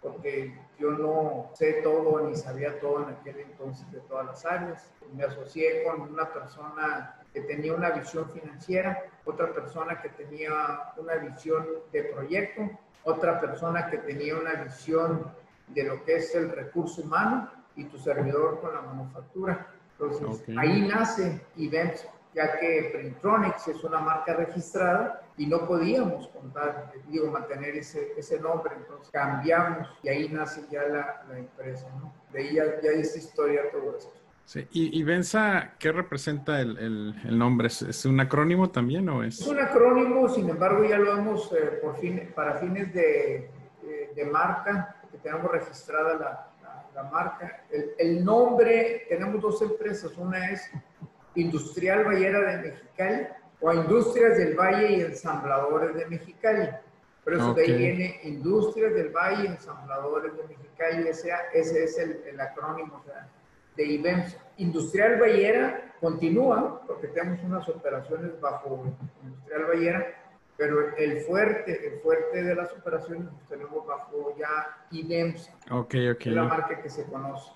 porque 0.00 0.52
yo 0.78 0.90
no 0.90 1.50
sé 1.54 1.74
todo 1.84 2.28
ni 2.28 2.34
sabía 2.34 2.80
todo 2.80 3.04
en 3.04 3.14
aquel 3.14 3.38
entonces 3.38 3.90
de 3.92 4.00
todas 4.00 4.26
las 4.26 4.44
áreas. 4.44 4.92
Me 5.14 5.24
asocié 5.24 5.84
con 5.84 6.00
una 6.12 6.32
persona 6.32 7.22
que 7.32 7.42
tenía 7.42 7.72
una 7.74 7.90
visión 7.90 8.28
financiera, 8.30 9.04
otra 9.24 9.52
persona 9.52 10.02
que 10.02 10.08
tenía 10.10 10.50
una 10.96 11.14
visión 11.16 11.66
de 11.92 12.02
proyecto, 12.04 12.68
otra 13.04 13.40
persona 13.40 13.88
que 13.88 13.98
tenía 13.98 14.36
una 14.36 14.54
visión 14.54 15.32
de 15.68 15.84
lo 15.84 16.04
que 16.04 16.16
es 16.16 16.34
el 16.34 16.50
recurso 16.50 17.02
humano 17.02 17.48
y 17.76 17.84
tu 17.84 17.98
servidor 17.98 18.60
con 18.60 18.74
la 18.74 18.82
manufactura. 18.82 19.68
Entonces, 19.92 20.44
ahí 20.58 20.82
nace 20.82 21.40
Events, 21.56 22.06
ya 22.34 22.58
que 22.58 22.90
Printronics 22.92 23.68
es 23.68 23.84
una 23.84 24.00
marca 24.00 24.34
registrada 24.34 25.21
y 25.36 25.46
no 25.46 25.66
podíamos 25.66 26.28
contar, 26.28 26.92
digo, 27.08 27.30
mantener 27.30 27.76
ese, 27.76 28.12
ese 28.16 28.38
nombre, 28.38 28.74
entonces 28.76 29.10
cambiamos 29.10 29.88
y 30.02 30.08
ahí 30.08 30.28
nace 30.28 30.62
ya 30.70 30.82
la, 30.82 31.24
la 31.28 31.38
empresa, 31.38 31.88
¿no? 31.98 32.12
De 32.32 32.40
ahí 32.40 32.54
ya, 32.54 32.64
ya 32.82 32.90
dice 32.90 33.18
historia 33.18 33.62
todo 33.70 33.96
esto. 33.96 34.12
Sí. 34.44 34.66
¿Y, 34.72 35.00
y 35.00 35.02
Benza, 35.04 35.74
qué 35.78 35.92
representa 35.92 36.60
el, 36.60 36.76
el, 36.78 37.14
el 37.24 37.38
nombre? 37.38 37.68
¿Es, 37.68 38.04
un 38.04 38.20
acrónimo 38.20 38.70
también 38.70 39.08
o 39.08 39.22
es? 39.22 39.40
Es 39.40 39.46
un 39.46 39.58
acrónimo, 39.58 40.28
sin 40.28 40.50
embargo 40.50 40.84
ya 40.84 40.98
lo 40.98 41.16
vemos 41.16 41.50
eh, 41.52 41.78
por 41.80 41.96
fin, 41.96 42.30
para 42.34 42.54
fines 42.54 42.92
de, 42.92 43.50
de, 43.82 44.12
de, 44.14 44.24
marca, 44.26 44.96
que 45.10 45.18
tenemos 45.18 45.50
registrada 45.50 46.14
la, 46.14 46.50
la, 46.62 47.02
la 47.02 47.10
marca. 47.10 47.64
El, 47.70 47.92
el, 47.98 48.24
nombre, 48.24 49.06
tenemos 49.08 49.40
dos 49.40 49.62
empresas, 49.62 50.16
una 50.18 50.50
es 50.50 50.70
Industrial 51.34 52.04
Ballera 52.04 52.40
de 52.40 52.70
Mexicali 52.70 53.26
o 53.62 53.72
Industrias 53.72 54.36
del 54.36 54.54
Valle 54.54 54.92
y 54.92 55.00
Ensambladores 55.00 55.94
de 55.94 56.06
Mexicali. 56.06 56.68
Por 57.24 57.34
eso 57.34 57.54
de 57.54 57.62
ahí 57.62 57.76
viene 57.76 58.20
Industrias 58.24 58.92
del 58.94 59.10
Valle 59.10 59.44
y 59.44 59.46
Ensambladores 59.46 60.36
de 60.36 60.42
Mexicali, 60.42 61.08
ese, 61.08 61.30
ese 61.54 61.84
es 61.84 61.98
el, 61.98 62.22
el 62.26 62.40
acrónimo. 62.40 62.96
O 62.96 63.04
sea, 63.04 63.28
de 63.76 63.86
IBEMS. 63.86 64.36
Industrial 64.58 65.18
Ballera 65.18 65.94
continúa, 66.00 66.82
porque 66.86 67.08
tenemos 67.08 67.42
unas 67.44 67.68
operaciones 67.68 68.38
bajo 68.40 68.84
Industrial 69.22 69.64
Ballera, 69.64 70.06
pero 70.56 70.94
el 70.96 71.20
fuerte, 71.22 71.86
el 71.86 72.00
fuerte 72.00 72.42
de 72.42 72.54
las 72.54 72.72
operaciones 72.72 73.24
los 73.24 73.48
tenemos 73.48 73.86
bajo 73.86 74.36
ya 74.38 74.86
IBEMS. 74.90 75.50
Ok, 75.70 75.94
ok. 76.12 76.26
Es 76.26 76.26
la 76.26 76.44
marca 76.44 76.82
que 76.82 76.90
se 76.90 77.04
conoce. 77.04 77.50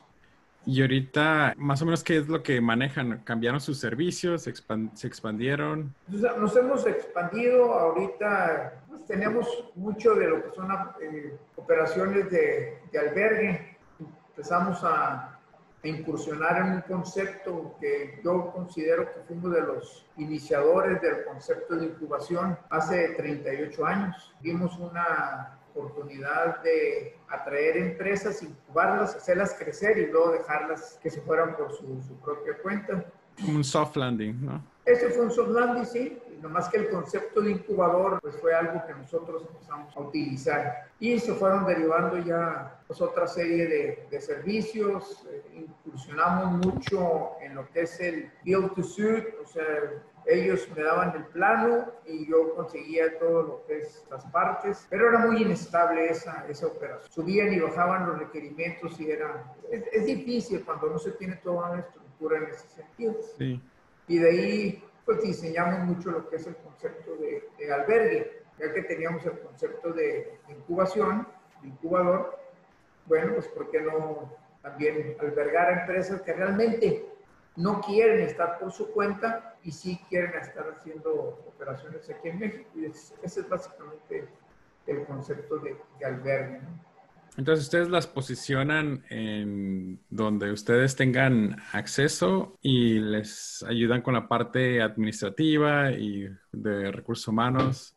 Y 0.66 0.82
ahorita, 0.82 1.54
más 1.56 1.80
o 1.80 1.84
menos, 1.84 2.02
¿qué 2.02 2.16
es 2.18 2.26
lo 2.26 2.42
que 2.42 2.60
manejan? 2.60 3.20
¿Cambiaron 3.22 3.60
sus 3.60 3.78
servicios? 3.78 4.42
¿Se, 4.42 4.50
expandieron? 5.06 5.94
Nos 6.08 6.56
hemos 6.56 6.84
expandido. 6.88 7.72
Ahorita 7.72 8.82
pues, 8.88 9.06
tenemos 9.06 9.46
mucho 9.76 10.16
de 10.16 10.26
lo 10.26 10.42
que 10.42 10.50
son 10.56 10.68
eh, 11.00 11.36
operaciones 11.54 12.28
de, 12.32 12.80
albergue. 12.98 13.78
Empezamos 14.30 14.82
a, 14.82 15.32
incursionar 15.84 16.66
en 16.66 16.72
un 16.72 16.80
concepto 16.80 17.76
que 17.80 18.20
yo 18.24 18.50
considero 18.50 19.04
que 19.12 19.20
fuimos 19.20 19.52
de 19.52 19.60
los 19.60 20.04
iniciadores 20.16 21.00
del 21.00 21.24
concepto 21.24 21.76
de 21.76 21.86
incubación 21.86 22.58
hace 22.70 23.10
38 23.10 23.86
años. 23.86 24.34
Vimos 24.40 24.76
una 24.78 25.55
oportunidad 25.76 26.62
de 26.62 27.16
atraer 27.28 27.76
empresas, 27.76 28.42
incubarlas, 28.42 29.16
hacerlas 29.16 29.54
crecer 29.58 29.98
y 29.98 30.06
luego 30.06 30.32
dejarlas 30.32 30.98
que 31.02 31.10
se 31.10 31.20
fueran 31.20 31.56
por 31.56 31.72
su, 31.72 32.02
su 32.02 32.14
propia 32.20 32.56
cuenta. 32.62 33.04
Un 33.46 33.62
soft 33.62 33.96
landing, 33.96 34.44
¿no? 34.44 34.64
Ese 34.84 35.10
fue 35.10 35.24
un 35.24 35.30
soft 35.30 35.50
landing, 35.50 35.84
sí, 35.84 36.18
más 36.48 36.68
que 36.68 36.78
el 36.78 36.88
concepto 36.90 37.40
de 37.40 37.52
incubador 37.52 38.20
pues 38.20 38.36
fue 38.36 38.54
algo 38.54 38.84
que 38.86 38.94
nosotros 38.94 39.46
empezamos 39.48 39.96
a 39.96 40.00
utilizar 40.00 40.88
y 41.00 41.18
se 41.18 41.34
fueron 41.34 41.66
derivando 41.66 42.18
ya 42.18 42.80
pues, 42.86 43.00
otra 43.00 43.26
serie 43.26 43.66
de, 43.66 44.06
de 44.10 44.20
servicios, 44.20 45.26
eh, 45.30 45.66
incursionamos 45.84 46.66
mucho 46.66 47.32
en 47.40 47.54
lo 47.54 47.68
que 47.70 47.82
es 47.82 48.00
el 48.00 48.30
build 48.44 48.74
to 48.74 48.82
suit, 48.82 49.24
o 49.42 49.46
sea, 49.46 49.64
ellos 50.26 50.68
me 50.76 50.82
daban 50.82 51.16
el 51.16 51.24
plano 51.26 51.92
y 52.04 52.28
yo 52.28 52.54
conseguía 52.54 53.18
todo 53.18 53.42
lo 53.42 53.66
que 53.66 53.78
es 53.78 54.04
las 54.10 54.24
partes, 54.26 54.86
pero 54.90 55.08
era 55.08 55.20
muy 55.20 55.42
inestable 55.42 56.08
esa, 56.08 56.44
esa 56.48 56.66
operación. 56.66 57.10
Subían 57.10 57.52
y 57.52 57.60
bajaban 57.60 58.08
los 58.08 58.18
requerimientos 58.18 59.00
y 59.00 59.10
era, 59.10 59.54
es, 59.70 59.84
es 59.92 60.06
difícil 60.06 60.64
cuando 60.64 60.90
no 60.90 60.98
se 60.98 61.12
tiene 61.12 61.36
toda 61.36 61.70
una 61.70 61.80
estructura 61.80 62.38
en 62.38 62.44
ese 62.46 62.68
sentido. 62.68 63.14
Sí. 63.38 63.60
Y 64.08 64.18
de 64.18 64.28
ahí 64.28 64.84
pues 65.04 65.22
diseñamos 65.22 65.80
mucho 65.86 66.10
lo 66.10 66.28
que 66.28 66.36
es 66.36 66.46
el 66.48 66.56
concepto 66.56 67.16
de, 67.16 67.48
de 67.56 67.72
albergue, 67.72 68.42
ya 68.58 68.72
que 68.72 68.82
teníamos 68.82 69.24
el 69.24 69.38
concepto 69.38 69.92
de 69.92 70.40
incubación, 70.48 71.28
de 71.62 71.68
incubador, 71.68 72.36
bueno, 73.06 73.34
pues 73.34 73.46
¿por 73.48 73.70
qué 73.70 73.80
no 73.80 74.32
también 74.62 75.16
albergar 75.20 75.68
a 75.68 75.80
empresas 75.82 76.20
que 76.22 76.32
realmente 76.32 77.06
no 77.56 77.80
quieren 77.80 78.20
estar 78.20 78.58
por 78.58 78.72
su 78.72 78.90
cuenta 78.92 79.56
y 79.62 79.72
sí 79.72 80.00
quieren 80.08 80.34
estar 80.40 80.68
haciendo 80.76 81.42
operaciones 81.46 82.08
aquí 82.10 82.28
en 82.28 82.38
México? 82.38 82.70
Y 82.74 82.84
ese 82.86 83.14
es 83.22 83.48
básicamente 83.48 84.28
el 84.86 85.04
concepto 85.04 85.58
de, 85.58 85.76
de 85.98 86.04
albergue. 86.04 86.60
¿no? 86.62 86.86
Entonces 87.36 87.66
ustedes 87.66 87.88
las 87.88 88.06
posicionan 88.06 89.04
en 89.10 90.00
donde 90.08 90.52
ustedes 90.52 90.96
tengan 90.96 91.56
acceso 91.72 92.56
y 92.62 92.98
les 92.98 93.62
ayudan 93.68 94.00
con 94.00 94.14
la 94.14 94.26
parte 94.26 94.80
administrativa 94.80 95.92
y 95.92 96.28
de 96.52 96.90
recursos 96.90 97.28
humanos. 97.28 97.94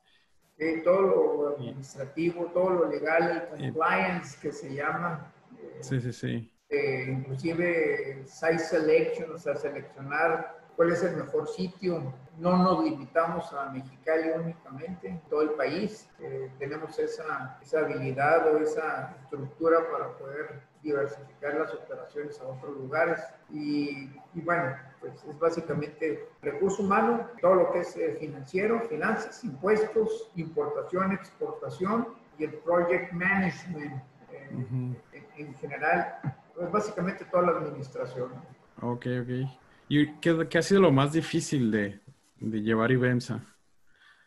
Sí, 0.57 0.81
todo 0.83 1.01
lo 1.01 1.55
administrativo, 1.55 2.47
todo 2.53 2.69
lo 2.71 2.89
legal, 2.89 3.49
el 3.57 3.71
compliance 3.73 4.37
que 4.41 4.51
se 4.51 4.75
llama. 4.75 5.31
Eh, 5.57 5.77
sí, 5.79 6.01
sí, 6.01 6.11
sí. 6.11 6.51
Eh, 6.69 7.05
inclusive 7.09 8.23
site 8.25 8.59
selection, 8.59 9.31
o 9.33 9.37
sea, 9.37 9.55
seleccionar 9.55 10.59
cuál 10.75 10.91
es 10.91 11.03
el 11.03 11.17
mejor 11.17 11.47
sitio. 11.47 12.13
No 12.37 12.57
nos 12.57 12.83
limitamos 12.83 13.51
a 13.53 13.69
Mexicali 13.69 14.29
únicamente, 14.29 15.19
todo 15.29 15.41
el 15.41 15.49
país. 15.51 16.07
Eh, 16.19 16.49
tenemos 16.57 16.97
esa, 16.99 17.57
esa 17.61 17.79
habilidad 17.79 18.53
o 18.53 18.59
esa 18.59 19.15
estructura 19.23 19.79
para 19.91 20.17
poder 20.17 20.61
diversificar 20.81 21.55
las 21.55 21.73
operaciones 21.73 22.39
a 22.39 22.47
otros 22.47 22.77
lugares. 22.77 23.19
Y, 23.49 24.09
y 24.33 24.41
bueno, 24.41 24.77
pues 25.01 25.23
es 25.25 25.37
básicamente 25.39 26.29
recurso 26.41 26.83
humano, 26.83 27.27
todo 27.41 27.55
lo 27.55 27.71
que 27.71 27.79
es 27.79 27.97
eh, 27.97 28.15
financiero, 28.19 28.79
finanzas, 28.87 29.43
impuestos, 29.43 30.31
importación, 30.35 31.11
exportación 31.13 32.07
y 32.37 32.45
el 32.45 32.53
project 32.59 33.11
management 33.11 34.01
eh, 34.31 34.49
uh 34.53 34.59
-huh. 34.59 34.95
en, 35.11 35.27
en, 35.37 35.53
general. 35.55 36.19
Pues 36.59 36.71
básicamente 36.73 37.23
toda 37.23 37.43
la 37.43 37.51
administración. 37.59 38.31
Ok, 38.81 39.05
ok. 39.21 39.49
¿Y 39.87 40.11
qué, 40.19 40.45
qué, 40.49 40.57
ha 40.57 40.61
sido 40.61 40.81
lo 40.81 40.91
más 40.91 41.13
difícil 41.13 41.71
de, 41.71 42.01
de 42.37 42.61
llevar 42.61 42.91
IBEMSA? 42.91 43.39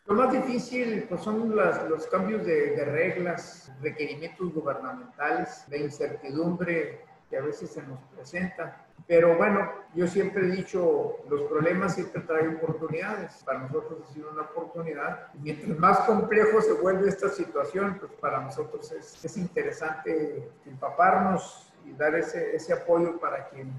Lo 0.07 0.15
más 0.15 0.33
difícil 0.33 1.05
pues, 1.07 1.21
son 1.21 1.55
los 1.55 2.07
cambios 2.07 2.43
de, 2.43 2.71
de, 2.71 2.85
reglas, 2.85 3.71
requerimientos 3.83 4.51
gubernamentales, 4.51 5.63
la 5.69 5.77
incertidumbre 5.77 7.05
que 7.29 7.37
a 7.37 7.41
veces 7.41 7.69
se 7.69 7.83
nos 7.83 7.99
presenta. 8.15 8.83
Pero 9.05 9.37
bueno, 9.37 9.71
yo 9.93 10.07
siempre 10.07 10.47
he 10.47 10.55
dicho, 10.55 11.17
los 11.29 11.43
problemas 11.43 11.93
siempre 11.93 12.23
traen 12.23 12.55
oportunidades. 12.55 13.43
Para 13.45 13.59
nosotros 13.59 13.99
ha 14.09 14.11
sido 14.11 14.31
una 14.31 14.41
oportunidad. 14.41 15.27
Mientras 15.35 15.77
más 15.77 15.99
complejo 15.99 16.61
se 16.61 16.73
vuelve 16.73 17.09
esta 17.09 17.29
situación, 17.29 17.97
pues 17.99 18.11
para 18.13 18.41
nosotros 18.41 18.91
es, 18.91 19.23
es 19.23 19.37
interesante 19.37 20.49
empaparnos 20.65 21.72
y 21.85 21.93
dar 21.93 22.15
ese, 22.15 22.55
ese 22.55 22.73
apoyo 22.73 23.19
para 23.19 23.49
quien 23.49 23.71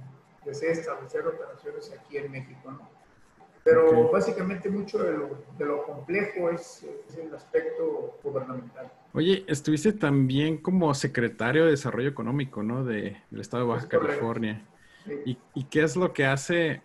desee 0.44 0.72
establecer 0.72 1.26
operaciones 1.26 1.92
aquí 1.92 2.18
en 2.18 2.30
México. 2.30 2.70
¿no? 2.70 2.88
Pero 3.64 4.10
básicamente 4.10 4.68
mucho 4.68 5.02
de 5.02 5.12
lo, 5.12 5.42
de 5.58 5.64
lo 5.64 5.84
complejo 5.84 6.50
es, 6.50 6.86
es, 7.08 7.16
el 7.16 7.34
aspecto 7.34 8.18
gubernamental. 8.22 8.92
Oye, 9.14 9.42
estuviste 9.48 9.94
también 9.94 10.58
como 10.58 10.92
secretario 10.92 11.64
de 11.64 11.70
Desarrollo 11.70 12.10
Económico, 12.10 12.62
¿no? 12.62 12.84
De, 12.84 13.16
del 13.30 13.40
Estado 13.40 13.64
de 13.64 13.70
Baja 13.70 13.88
California. 13.88 14.62
¿Y, 15.24 15.38
¿Y, 15.54 15.64
qué 15.64 15.82
es 15.82 15.96
lo 15.96 16.12
que 16.12 16.26
hace 16.26 16.82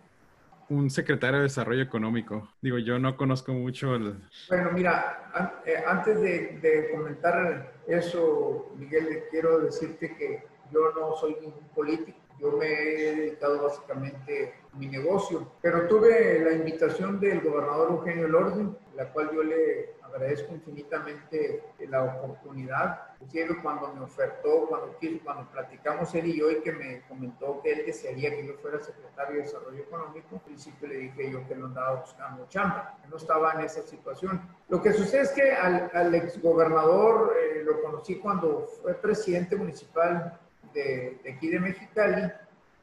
un 0.70 0.90
secretario 0.90 1.38
de 1.38 1.44
Desarrollo 1.44 1.84
Económico? 1.84 2.50
Digo, 2.62 2.78
yo 2.78 2.98
no 2.98 3.18
conozco 3.18 3.52
mucho 3.52 3.96
el... 3.96 4.16
Bueno, 4.48 4.72
mira, 4.72 5.60
eh, 5.66 5.84
antes 5.86 6.22
de, 6.22 6.60
de 6.62 6.92
comentar 6.92 7.74
eso, 7.88 8.72
Miguel, 8.78 9.24
quiero 9.32 9.60
decirte 9.60 10.16
que 10.16 10.44
yo 10.72 10.92
no 10.94 11.16
soy 11.16 11.36
ningún 11.42 11.68
político 11.76 12.20
yo 12.40 12.54
me 12.54 12.68
he 12.68 13.16
dedicado 13.16 13.62
básicamente 13.64 14.54
a 14.74 14.78
mi 14.78 14.88
negocio, 14.88 15.52
pero 15.62 15.88
tuve 15.88 16.40
la 16.40 16.54
invitación 16.54 17.20
del 17.20 17.42
gobernador 17.42 17.92
Eugenio 17.92 18.28
Lordi, 18.30 18.70
la 18.96 19.12
cual 19.12 19.32
yo 19.34 19.44
le 19.44 19.96
agradezco 20.02 20.54
infinitamente 20.54 21.64
la 21.90 22.04
oportunidad. 22.04 23.10
Inclusive 23.20 23.62
cuando 23.62 23.94
me 23.94 24.02
ofertó, 24.06 24.68
cuando, 24.68 24.96
cuando 25.24 25.52
platicamos 25.52 26.16
él 26.16 26.28
y 26.28 26.40
yo 26.40 26.50
y 26.50 26.62
que 26.62 26.72
me 26.72 27.02
comentó 27.08 27.62
que 27.62 27.74
él 27.74 27.86
desearía 27.86 28.30
que 28.32 28.48
yo 28.48 28.54
fuera 28.56 28.80
secretario 28.80 29.36
de 29.36 29.42
Desarrollo 29.42 29.84
Económico, 29.84 30.36
al 30.36 30.42
principio 30.42 30.88
le 30.88 30.96
dije 30.96 31.32
yo 31.32 31.46
que 31.46 31.56
no 31.56 31.66
andaba 31.66 32.02
buscando 32.02 32.48
chamba, 32.48 32.98
que 33.02 33.10
no 33.10 33.18
estaba 33.18 33.54
en 33.54 33.62
esa 33.62 33.82
situación. 33.82 34.42
Lo 34.70 34.82
que 34.82 34.94
sucede 34.94 35.24
es 35.24 35.32
que 35.32 35.52
al, 35.52 35.92
al 35.94 36.16
exgobernador 36.16 37.36
eh, 37.38 37.64
lo 37.64 37.82
conocí 37.82 38.18
cuando 38.18 38.66
fue 38.82 38.94
presidente 38.94 39.58
municipal 39.58 40.40
de, 40.74 41.20
aquí 41.32 41.50
de 41.50 41.60
Mexicali 41.60 42.32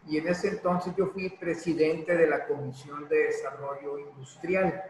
y 0.07 0.19
en 0.19 0.29
ese 0.29 0.49
entonces 0.49 0.95
yo 0.97 1.07
fui 1.09 1.29
presidente 1.31 2.17
de 2.17 2.29
la 2.29 2.47
Comisión 2.47 3.09
de 3.09 3.25
Desarrollo 3.25 3.99
Industrial, 3.99 4.85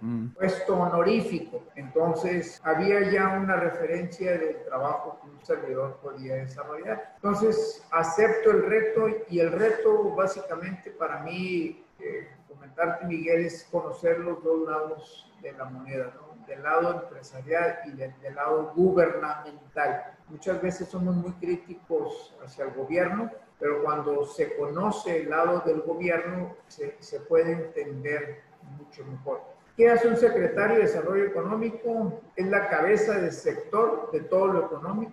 mm. 0.00 0.28
puesto 0.28 0.76
honorífico. 0.76 1.62
Entonces 1.74 2.60
había 2.62 3.10
ya 3.10 3.38
una 3.38 3.56
referencia 3.56 4.32
del 4.32 4.62
trabajo 4.64 5.18
que 5.22 5.30
un 5.30 5.44
servidor 5.44 5.98
podía 6.02 6.34
desarrollar. 6.34 7.14
Entonces 7.16 7.82
acepto 7.90 8.50
el 8.50 8.66
reto 8.66 9.06
y 9.30 9.40
el 9.40 9.52
reto 9.52 10.14
básicamente 10.14 10.90
para 10.90 11.20
mí, 11.22 11.82
eh, 11.98 12.28
comentarte 12.46 13.06
Miguel, 13.06 13.46
es 13.46 13.64
conocer 13.70 14.18
los 14.18 14.44
dos 14.44 14.68
lados 14.68 15.32
de 15.40 15.52
la 15.52 15.64
moneda, 15.64 16.12
¿no? 16.14 16.29
Del 16.50 16.64
lado 16.64 17.02
empresarial 17.02 17.78
y 17.86 17.92
del, 17.92 18.12
lado 18.34 18.72
gubernamental. 18.74 20.18
Muchas 20.28 20.60
veces 20.60 20.88
somos 20.88 21.14
muy 21.14 21.32
críticos 21.34 22.34
hacia 22.44 22.64
el 22.64 22.72
gobierno, 22.72 23.30
pero 23.58 23.82
cuando 23.84 24.26
se 24.26 24.56
conoce 24.56 25.22
el 25.22 25.30
lado 25.30 25.60
del 25.60 25.82
gobierno 25.82 26.56
se, 26.66 26.96
se 26.98 27.20
puede 27.20 27.52
entender 27.52 28.42
mucho 28.78 29.04
mejor. 29.04 29.42
¿Qué 29.76 29.88
hace 29.88 30.08
un 30.08 30.16
secretario 30.16 30.76
de 30.76 30.82
Desarrollo 30.82 31.24
Económico? 31.24 32.20
Es 32.34 32.46
la 32.48 32.68
cabeza 32.68 33.14
del 33.14 33.32
sector 33.32 34.10
de 34.10 34.20
todo 34.22 34.48
lo 34.48 34.66
económico, 34.66 35.12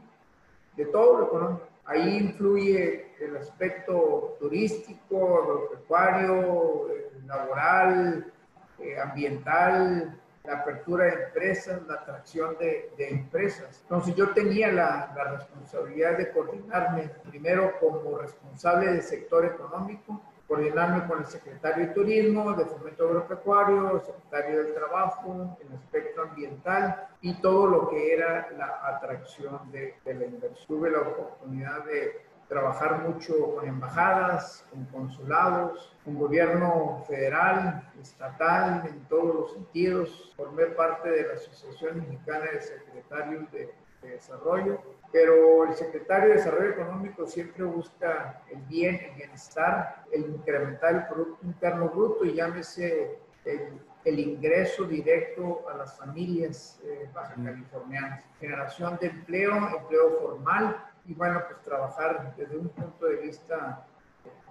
de 0.76 0.86
todo 0.86 1.20
lo 1.20 1.28
económico. 1.28 1.68
Ahí 1.86 2.18
influye 2.18 3.14
el 3.20 3.38
aspecto 3.38 4.36
turístico, 4.40 5.44
agropecuario, 5.44 6.88
laboral, 7.28 8.34
eh, 8.80 9.00
ambiental, 9.00 10.20
la 10.48 10.60
apertura 10.60 11.06
de 11.06 11.26
empresas, 11.26 11.82
la 11.88 11.96
atracción 11.96 12.58
de, 12.58 12.92
de 12.98 13.10
empresas. 13.10 13.82
Entonces 13.84 14.16
yo 14.16 14.30
tenía 14.30 14.72
la, 14.72 15.14
la, 15.16 15.24
responsabilidad 15.38 16.18
de 16.18 16.32
coordinarme 16.32 17.12
primero 17.30 17.74
como 17.80 18.18
responsable 18.18 18.88
del 18.88 19.02
sector 19.02 19.44
económico, 19.46 20.22
coordinarme 20.48 21.06
con 21.06 21.20
el 21.20 21.26
secretario 21.26 21.88
de 21.88 21.94
Turismo, 21.94 22.54
de 22.54 22.66
Fomento 22.66 23.06
Agropecuario, 23.06 23.96
el 23.96 24.02
secretario 24.02 24.64
del 24.64 24.74
Trabajo, 24.74 25.58
el 25.60 25.76
aspecto 25.76 26.22
ambiental 26.22 27.10
y 27.22 27.42
todo 27.42 27.68
lo 27.68 27.90
que 27.90 28.14
era 28.14 28.50
la 28.58 28.80
atracción 28.88 29.70
de, 29.72 29.96
de 30.06 30.14
la 30.14 30.26
inversión. 30.26 30.66
Tuve 30.68 30.92
la 30.92 31.00
oportunidad 31.00 31.84
de 31.84 32.27
trabajar 32.48 33.02
mucho 33.08 33.56
con 33.56 33.68
embajadas, 33.68 34.66
con 34.70 34.86
consulados, 34.86 35.94
con 36.04 36.16
gobierno 36.16 37.04
federal, 37.08 37.90
estatal, 38.02 38.88
en 38.88 39.00
todos 39.08 39.36
los 39.36 39.54
sentidos. 39.54 40.34
Formé 40.36 40.66
parte 40.68 41.10
de 41.10 41.28
la 41.28 41.34
Asociación 41.34 42.00
Mexicana 42.00 42.46
de 42.52 42.62
Secretarios 42.62 43.52
de, 43.52 43.74
Desarrollo, 44.00 44.80
pero 45.12 45.66
el 45.66 45.74
secretario 45.74 46.30
de 46.30 46.36
Desarrollo 46.36 46.70
Económico 46.70 47.26
siempre 47.26 47.66
busca 47.66 48.42
el 48.50 48.62
bien, 48.62 48.96
el 49.04 49.16
bienestar, 49.16 50.06
el 50.14 50.22
incrementar 50.30 50.96
el 50.96 51.08
Producto 51.08 51.46
Interno 51.46 51.90
Bruto 51.90 52.24
y 52.24 52.36
llámese 52.36 53.18
el, 53.44 53.82
el 54.08 54.20
ingreso 54.20 54.86
directo 54.86 55.66
a 55.70 55.76
las 55.76 55.98
familias 55.98 56.80
eh, 56.86 57.10
baja 57.14 57.36
californianas, 57.36 58.24
generación 58.40 58.98
de 59.02 59.08
empleo, 59.08 59.54
empleo 59.78 60.20
formal, 60.22 60.87
y 61.08 61.14
bueno, 61.14 61.42
pues 61.48 61.62
trabajar 61.62 62.36
desde 62.38 62.58
un 62.58 62.70
punto 62.70 63.06
de 63.06 63.16
vista 63.18 63.88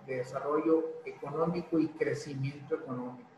de 0.06 0.16
desarrollo 0.16 1.02
económico 1.04 1.78
y 1.78 1.88
crecimiento 1.88 2.76
económico. 2.76 3.28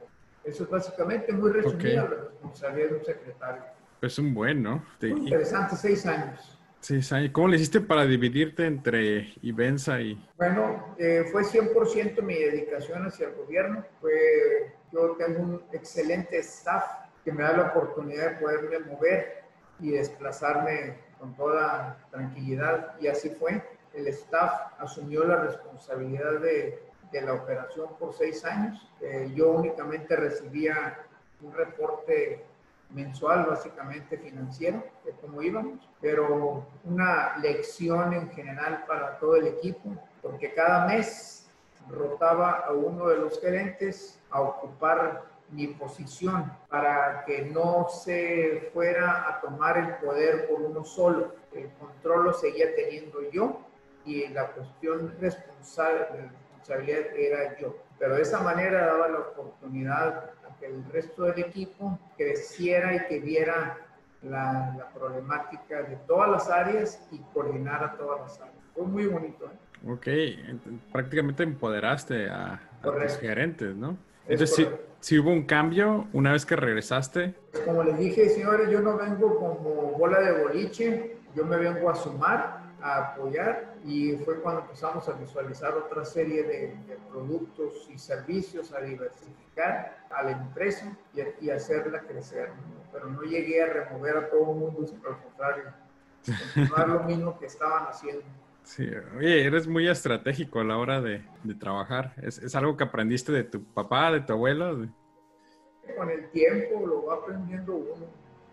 Eso 0.44 0.64
es 0.64 0.70
básicamente 0.70 1.32
muy 1.32 1.50
resumido 1.50 2.08
la 2.08 2.16
responsabilidad 2.16 2.90
de 2.90 2.94
un 2.96 3.04
secretario. 3.04 3.62
Es 4.00 4.18
un 4.18 4.32
buen, 4.32 4.62
¿no? 4.62 4.84
Muy 5.00 5.10
interesante, 5.10 5.74
seis 5.76 6.06
años. 6.06 6.58
Seis 6.80 7.12
años. 7.12 7.32
¿Cómo 7.32 7.48
le 7.48 7.56
hiciste 7.56 7.80
para 7.80 8.06
dividirte 8.06 8.64
entre 8.64 9.34
Ibenza 9.42 10.00
y...? 10.00 10.24
Bueno, 10.36 10.94
eh, 10.96 11.24
fue 11.32 11.42
100% 11.42 12.22
mi 12.22 12.34
dedicación 12.34 13.04
hacia 13.04 13.28
el 13.28 13.34
gobierno. 13.34 13.84
Fue, 14.00 14.76
yo 14.92 15.16
tengo 15.18 15.40
un 15.40 15.62
excelente 15.72 16.38
staff 16.38 16.84
que 17.24 17.32
me 17.32 17.42
da 17.42 17.56
la 17.56 17.62
oportunidad 17.64 18.30
de 18.30 18.36
poderme 18.36 18.78
mover 18.78 19.42
y 19.80 19.90
desplazarme 19.90 21.07
con 21.18 21.34
toda 21.34 21.98
tranquilidad 22.10 22.94
y 23.00 23.08
así 23.08 23.30
fue. 23.30 23.62
El 23.94 24.06
staff 24.08 24.72
asumió 24.78 25.24
la 25.24 25.36
responsabilidad 25.36 26.40
de, 26.40 26.82
de 27.12 27.22
la 27.22 27.34
operación 27.34 27.88
por 27.98 28.12
seis 28.14 28.44
años. 28.44 28.90
Eh, 29.00 29.32
yo 29.34 29.50
únicamente 29.50 30.14
recibía 30.16 30.98
un 31.42 31.52
reporte 31.52 32.44
mensual, 32.90 33.46
básicamente 33.46 34.16
financiero, 34.18 34.82
de 35.04 35.12
cómo 35.12 35.42
íbamos, 35.42 35.88
pero 36.00 36.66
una 36.84 37.36
lección 37.38 38.14
en 38.14 38.30
general 38.30 38.84
para 38.86 39.18
todo 39.18 39.36
el 39.36 39.46
equipo, 39.46 39.94
porque 40.22 40.54
cada 40.54 40.86
mes 40.86 41.50
rotaba 41.90 42.64
a 42.66 42.72
uno 42.72 43.08
de 43.08 43.16
los 43.16 43.40
gerentes 43.40 44.18
a 44.30 44.40
ocupar 44.40 45.24
mi 45.50 45.68
posición 45.68 46.52
para 46.68 47.24
que 47.24 47.42
no 47.42 47.86
se 47.88 48.70
fuera 48.72 49.28
a 49.28 49.40
tomar 49.40 49.78
el 49.78 49.94
poder 49.96 50.48
por 50.48 50.60
uno 50.60 50.84
solo. 50.84 51.34
El 51.54 51.70
control 51.72 52.24
lo 52.24 52.32
seguía 52.34 52.74
teniendo 52.74 53.18
yo 53.30 53.60
y 54.04 54.28
la 54.28 54.48
cuestión 54.48 55.14
responsable, 55.20 56.06
responsabilidad 56.10 57.16
era 57.16 57.58
yo. 57.58 57.76
Pero 57.98 58.16
de 58.16 58.22
esa 58.22 58.40
manera 58.40 58.86
daba 58.86 59.08
la 59.08 59.18
oportunidad 59.18 60.30
a 60.48 60.56
que 60.58 60.66
el 60.66 60.84
resto 60.92 61.24
del 61.24 61.40
equipo 61.40 61.98
creciera 62.16 62.94
y 62.94 63.06
que 63.06 63.20
viera 63.20 63.78
la, 64.22 64.74
la 64.76 64.88
problemática 64.90 65.82
de 65.82 65.96
todas 66.06 66.30
las 66.30 66.50
áreas 66.50 67.06
y 67.10 67.18
coordinara 67.32 67.96
todas 67.96 68.20
las 68.20 68.40
áreas. 68.40 68.56
Fue 68.74 68.84
muy 68.86 69.06
bonito. 69.06 69.46
¿eh? 69.46 69.68
Ok, 69.86 70.06
prácticamente 70.92 71.42
empoderaste 71.42 72.28
a, 72.28 72.60
a 72.82 72.86
los 72.86 73.18
gerentes, 73.18 73.74
¿no? 73.76 73.96
Entonces, 74.28 74.68
si, 75.00 75.18
hubo 75.18 75.30
un 75.30 75.44
cambio 75.44 76.06
una 76.12 76.32
vez 76.32 76.44
que 76.44 76.54
regresaste. 76.54 77.34
Como 77.64 77.82
les 77.82 77.98
dije, 77.98 78.28
señores, 78.28 78.70
yo 78.70 78.80
no 78.80 78.96
vengo 78.96 79.38
como 79.38 79.92
bola 79.92 80.20
de 80.20 80.42
boliche, 80.42 81.16
yo 81.34 81.44
me 81.46 81.56
vengo 81.56 81.88
a 81.88 81.94
sumar, 81.94 82.62
a 82.82 83.12
apoyar 83.12 83.74
y 83.84 84.16
fue 84.18 84.40
cuando 84.40 84.62
empezamos 84.62 85.08
a 85.08 85.12
visualizar 85.12 85.74
otra 85.74 86.04
serie 86.04 86.42
de, 86.42 86.76
productos 87.10 87.88
y 87.92 87.98
servicios, 87.98 88.72
a 88.72 88.80
diversificar 88.80 90.04
a 90.10 90.22
la 90.22 90.32
empresa 90.32 90.96
y, 91.14 91.46
y 91.46 91.50
hacerla 91.50 92.00
crecer. 92.00 92.50
Pero 92.92 93.08
no 93.08 93.22
llegué 93.22 93.62
a 93.62 93.66
remover 93.66 94.16
a 94.16 94.30
todo 94.30 94.52
el 94.52 94.58
mundo, 94.58 94.86
sino 94.86 95.08
al 95.08 95.22
contrario, 95.22 95.64
continuar 96.54 96.88
lo 96.88 97.02
mismo 97.04 97.38
que 97.38 97.46
estaban 97.46 97.86
haciendo. 97.86 98.24
Sí, 98.68 98.86
oye, 99.16 99.46
eres 99.46 99.66
muy 99.66 99.88
estratégico 99.88 100.60
a 100.60 100.64
la 100.64 100.76
hora 100.76 101.00
de, 101.00 101.24
de 101.42 101.54
trabajar. 101.54 102.12
¿Es, 102.22 102.36
¿Es, 102.36 102.54
algo 102.54 102.76
que 102.76 102.84
aprendiste 102.84 103.32
de 103.32 103.42
tu 103.42 103.64
papá, 103.64 104.12
de 104.12 104.20
tu 104.20 104.34
abuelo? 104.34 104.86
con 105.96 106.10
el 106.10 106.28
tiempo 106.32 106.86
lo 106.86 107.06
va 107.06 107.14
aprendiendo 107.14 107.76
uno. 107.76 108.06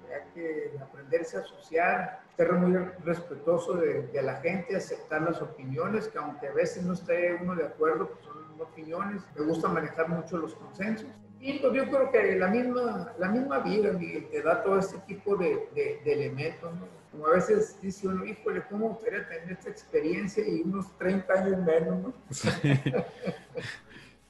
Hay 0.08 0.22
que 0.34 0.72
aprenderse 0.82 1.36
a 1.36 1.42
asociar, 1.42 2.22
ser 2.38 2.54
muy 2.54 2.78
respetuoso 3.04 3.74
de, 3.74 4.10
la 4.22 4.36
gente, 4.38 4.78
aceptar 4.78 5.22
las 5.22 5.42
opiniones, 5.42 6.08
que 6.08 6.18
aunque 6.18 6.48
a 6.48 6.54
veces 6.54 6.86
no 6.86 6.94
esté 6.94 7.38
uno 7.42 7.54
de 7.54 7.66
acuerdo, 7.66 8.08
pues 8.08 8.24
son 8.24 8.62
opiniones. 8.62 9.22
Me 9.38 9.46
gusta 9.46 9.68
manejar 9.68 10.08
mucho 10.08 10.38
los 10.38 10.56
consensos. 10.56 11.10
Y 11.42 11.60
pues 11.60 11.74
yo 11.74 11.90
creo 11.90 12.10
que 12.10 12.38
la 12.38 12.48
misma, 12.48 13.14
la 13.20 13.28
misma 13.28 13.60
vida, 13.60 13.92
Miguel, 13.92 14.30
te 14.30 14.42
da 14.42 14.64
todo 14.64 14.80
este 14.80 14.98
tipo 15.00 15.36
de, 15.36 15.68
de, 15.76 16.02
elementos. 16.06 16.72
Como 17.16 17.28
a 17.28 17.36
veces 17.36 17.80
dice 17.82 18.10
uno, 18.10 18.26
híjole, 18.26 18.62
¿cómo 18.70 18.90
gustaría 18.90 19.26
tener 19.26 19.54
esta 19.54 19.70
experiencia 19.70 20.46
y 20.46 20.64
unos 20.64 20.98
30 20.98 21.34
años 21.34 21.66
menos? 21.66 22.04
¿no? 22.04 22.14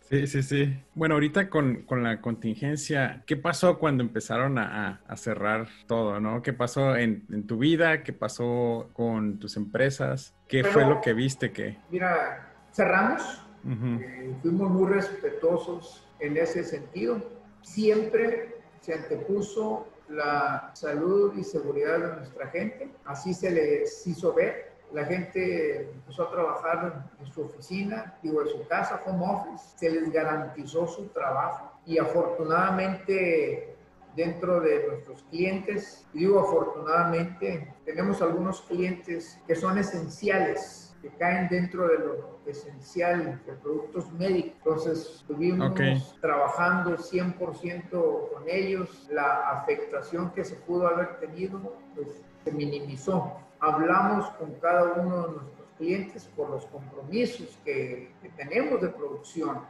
Sí, 0.08 0.28
sí, 0.28 0.43
sí. 0.43 0.80
Bueno, 0.93 1.15
ahorita 1.15 1.50
con, 1.50 1.82
con, 1.82 2.04
la 2.04 2.21
contingencia, 2.21 3.24
¿qué 3.26 3.36
pasó 3.36 3.80
cuando 3.80 4.04
empezaron 4.04 4.60
a, 4.60 5.02
a 5.08 5.17
cerrar 5.17 5.67
todo, 5.88 6.19
no? 6.19 6.43
¿Qué 6.43 6.54
pasó 6.54 6.95
en, 6.95 7.26
en, 7.32 7.48
tu 7.48 7.58
vida? 7.58 8.04
¿Qué 8.04 8.13
pasó 8.13 8.91
con 8.93 9.39
tus 9.39 9.58
empresas? 9.58 10.36
¿Qué 10.48 10.63
fue 10.63 10.86
lo 10.86 11.02
que 11.02 11.13
viste 11.13 11.52
que...? 11.52 11.80
Mira, 11.89 12.54
cerramos, 12.71 13.41
eh, 13.67 14.32
fuimos 14.43 14.69
muy 14.69 14.93
respetuosos 14.93 16.08
en 16.19 16.38
ese 16.38 16.63
sentido. 16.63 17.41
Siempre 17.63 18.58
se 18.82 18.93
antepuso 18.93 19.88
la 20.10 20.72
salud 20.74 21.34
y 21.36 21.44
seguridad 21.44 22.00
de 22.00 22.15
nuestra 22.18 22.48
gente, 22.48 22.89
así 23.06 23.34
se 23.34 23.52
les 23.52 24.06
hizo 24.08 24.34
ver. 24.34 24.76
La 24.94 25.06
gente 25.06 25.89
empezó 25.91 26.24
a 26.24 26.32
trabajar 26.32 27.10
en 27.20 27.34
su 27.34 27.41
oficina, 27.41 28.18
digo, 28.22 28.41
en 28.41 28.48
su 28.48 28.68
casa, 28.68 29.02
home 29.06 29.26
office, 29.26 29.78
se 29.78 29.89
les 29.89 30.12
garantizó 30.12 30.88
su 30.88 31.08
trabajo. 31.08 31.72
Y 31.86 31.98
afortunadamente 31.98 33.76
dentro 34.15 34.62
de 34.62 34.88
nuestros 34.88 35.24
clientes, 35.24 36.06
digo 36.13 36.39
afortunadamente, 36.39 37.74
tenemos 37.84 38.22
algunos 38.22 38.62
clientes 38.62 39.39
que 39.46 39.56
son 39.56 39.78
esenciales, 39.78 40.85
que 41.06 41.18
caen 41.18 41.48
dentro 41.50 41.88
de 41.88 42.00
lo 42.00 42.39
esencial 42.48 43.39
de 43.46 43.54
productos 43.54 44.12
médicos. 44.13 44.54
Entonces 44.58 45.15
estuvimos 45.18 45.74
trabajando 46.20 46.98
100% 46.98 47.89
con 47.91 48.44
ellos, 48.48 49.08
la 49.12 49.52
afectación 49.52 50.32
que 50.32 50.44
se 50.44 50.56
pudo 50.56 50.88
haber 50.88 51.20
tenido, 51.20 51.78
pues 51.94 52.24
se 52.44 52.52
minimizó 52.52 53.46
hablamos 53.60 54.30
con 54.32 54.54
cada 54.56 54.94
uno 54.94 55.28
de 55.28 55.34
nuestros 55.38 55.68
clientes 55.78 56.30
por 56.36 56.50
los 56.50 56.65
compromisos 56.68 57.60
que, 57.63 58.12
tenemos 58.36 58.82
de 58.82 58.89
producción. 58.89 59.62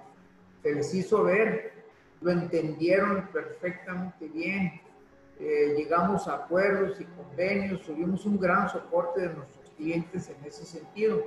Se 0.61 0.73
les 0.73 0.93
hizo 0.93 1.23
ver, 1.23 1.73
lo 2.21 2.31
entendieron 2.31 3.27
perfectamente 3.31 4.27
bien, 4.27 4.81
eh, 5.39 5.73
llegamos 5.77 6.27
a 6.27 6.35
acuerdos 6.35 6.99
y 6.99 7.05
convenios, 7.05 7.81
tuvimos 7.81 8.25
un 8.25 8.39
gran 8.39 8.69
soporte 8.69 9.21
de 9.21 9.33
nuestros 9.33 9.64
clientes 9.77 10.29
en 10.29 10.45
ese 10.45 10.65
sentido. 10.65 11.23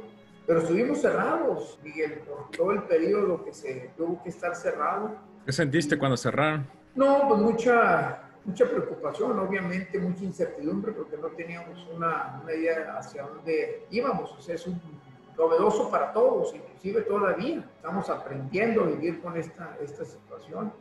Pero 0.47 0.61
estuvimos 0.61 1.03
cerrados, 1.03 1.79
Miguel, 1.83 2.21
por 2.21 2.51
todo 2.51 2.73
el 2.73 2.83
periodo 2.85 3.45
que 3.45 3.53
se 3.53 3.91
tuvo 3.97 4.23
que 4.23 4.31
estar 4.31 4.55
cerrado. 4.57 5.17
¿Qué 5.45 5.53
sentiste 5.53 5.99
cuando 5.99 6.17
cerraron? 6.17 6.67
No, 6.95 7.29
pues 7.29 7.41
mucha, 7.41 8.23
mucha 8.45 8.65
preocupación, 8.65 9.39
obviamente 9.39 9.99
mucha 9.99 10.25
incertidumbre 10.25 10.93
porque 10.93 11.17
no 11.19 11.29
teníamos 11.29 11.87
una, 11.95 12.41
una 12.43 12.53
idea 12.55 12.97
hacia 12.97 13.25
dónde 13.25 13.87
íbamos. 13.91 14.33
O 14.33 14.41
sea, 14.41 14.55
es 14.55 14.67
un 14.67 14.81
novedoso 15.37 15.91
para 15.91 16.13
todos, 16.13 16.55
inclusive 16.55 17.03
todavía. 17.03 17.65
Estamos 17.77 18.11
aprendiendo 18.11 18.85
a 18.85 18.87
vivir 18.87 19.21
con 19.21 19.37
esta, 19.37 19.77
esta 19.81 20.05
situación. 20.05 20.73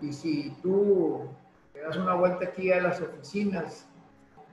Y 0.00 0.12
si 0.12 0.50
tú 0.62 1.28
te 1.72 1.80
das 1.80 1.96
una 1.96 2.14
vuelta 2.14 2.46
aquí 2.46 2.72
a 2.72 2.80
las 2.80 3.00
oficinas, 3.00 3.86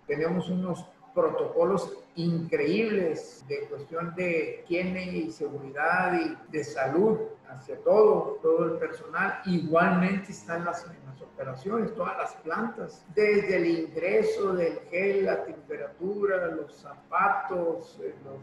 tenemos 0.08 0.50
unos 0.50 0.86
protocolos 1.14 1.98
increíbles 2.16 3.46
de 3.48 3.62
cuestión 3.68 4.14
de 4.16 4.64
higiene 4.64 5.06
y 5.06 5.32
seguridad 5.32 6.20
y 6.20 6.52
de 6.52 6.64
salud 6.64 7.20
hacia 7.50 7.78
todo, 7.80 8.40
todo 8.42 8.66
el 8.66 8.72
personal. 8.80 9.42
Igualmente 9.46 10.32
están 10.32 10.66
las, 10.66 10.86
las 10.86 11.22
operaciones, 11.22 11.94
todas 11.96 12.18
las 12.18 12.34
plantas, 12.38 13.06
desde 13.16 13.58
el 13.58 13.66
ingreso 13.66 14.54
del 14.54 14.80
gel, 14.90 15.26
la 15.26 15.44
temperatura, 15.44 16.48
los 16.48 16.76
zapatos, 16.76 18.00
eh, 18.04 18.14
los, 18.24 18.42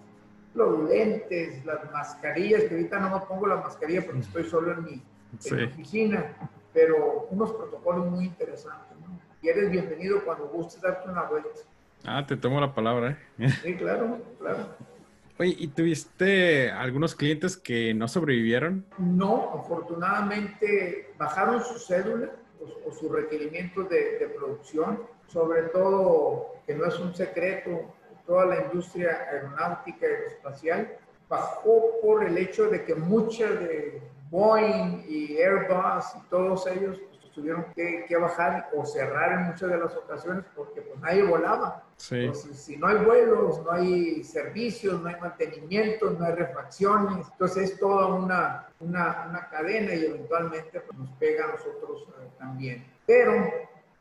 los 0.55 0.89
lentes, 0.89 1.65
las 1.65 1.91
mascarillas, 1.93 2.65
que 2.65 2.75
ahorita 2.75 2.99
no 2.99 3.19
me 3.19 3.27
pongo 3.27 3.47
la 3.47 3.57
mascarilla 3.57 4.05
porque 4.05 4.21
estoy 4.21 4.45
solo 4.45 4.73
en 4.73 4.85
mi, 4.85 5.03
oficina, 5.65 6.51
pero 6.73 7.29
unos 7.31 7.53
protocolos 7.53 8.11
muy 8.11 8.27
interesantes. 8.27 8.91
Y 9.43 9.49
eres 9.49 9.71
bienvenido 9.71 10.23
cuando 10.25 10.49
gustes 10.49 10.83
darte 10.83 11.09
una 11.09 11.23
vuelta. 11.23 11.61
Ah, 12.05 12.25
te 12.27 12.37
tomo 12.37 12.61
la 12.61 12.75
palabra. 12.75 13.19
¿eh? 13.39 13.49
Sí, 13.63 13.75
claro, 13.77 14.19
claro. 14.39 14.69
Oye, 15.39 15.55
¿y 15.59 15.69
tuviste 15.69 16.71
algunos 16.71 17.15
clientes 17.15 17.57
que 17.57 17.95
no 17.95 18.09
sobrevivieron? 18.09 18.85
No, 18.99 19.53
afortunadamente 19.55 21.15
bajaron 21.19 21.63
su 21.65 21.79
cédula 21.79 22.31
o, 22.87 22.93
su 22.93 23.09
requerimiento 23.09 23.85
de, 23.85 24.19
de, 24.19 24.27
producción, 24.29 25.03
sobre 25.27 25.63
todo, 25.63 26.57
que 26.67 26.75
no 26.75 26.85
es 26.85 26.99
un 26.99 27.15
secreto, 27.15 27.95
toda 28.27 28.45
la 28.47 28.65
industria 28.67 29.27
aeronáutica 29.31 30.07
y 30.07 30.33
espacial 30.33 30.99
bajó 31.29 32.01
por 32.03 32.25
el 32.25 32.37
hecho 32.37 32.69
de 32.69 32.85
que 32.85 32.95
muchas 32.95 33.59
de 33.61 34.03
Boeing 34.31 35.05
y 35.09 35.39
Airbus 35.39 36.05
y 36.17 36.29
todos 36.29 36.67
ellos 36.67 36.99
tuvieron 37.33 37.67
que, 37.75 38.05
que, 38.07 38.17
bajar 38.17 38.71
o 38.75 38.85
cerrar 38.85 39.33
en 39.33 39.43
muchas 39.47 39.71
de 39.71 39.79
las 39.79 39.95
ocasiones 39.97 40.45
porque 40.55 40.83
pues 40.83 40.99
nadie 41.01 41.23
volaba. 41.23 41.85
Entonces, 42.11 42.59
si 42.59 42.77
no 42.77 42.87
hay 42.87 42.97
vuelos, 43.05 43.63
no 43.63 43.73
hay 43.73 44.25
servicios, 44.25 45.01
no 45.01 45.09
hay 45.09 45.21
mantenimiento, 45.21 46.11
no 46.11 46.25
hay 46.25 46.33
refacciones, 46.33 47.27
entonces 47.33 47.73
es 47.73 47.79
toda 47.79 48.07
una, 48.07 48.69
una, 48.81 49.27
una 49.29 49.49
cadena 49.49 49.95
y 49.95 50.07
eventualmente 50.07 50.81
pues, 50.81 50.99
nos 50.99 51.11
pega 51.19 51.45
a 51.45 51.53
nosotros 51.53 52.07
eh, 52.09 52.29
también. 52.39 52.87
Pero 53.07 53.33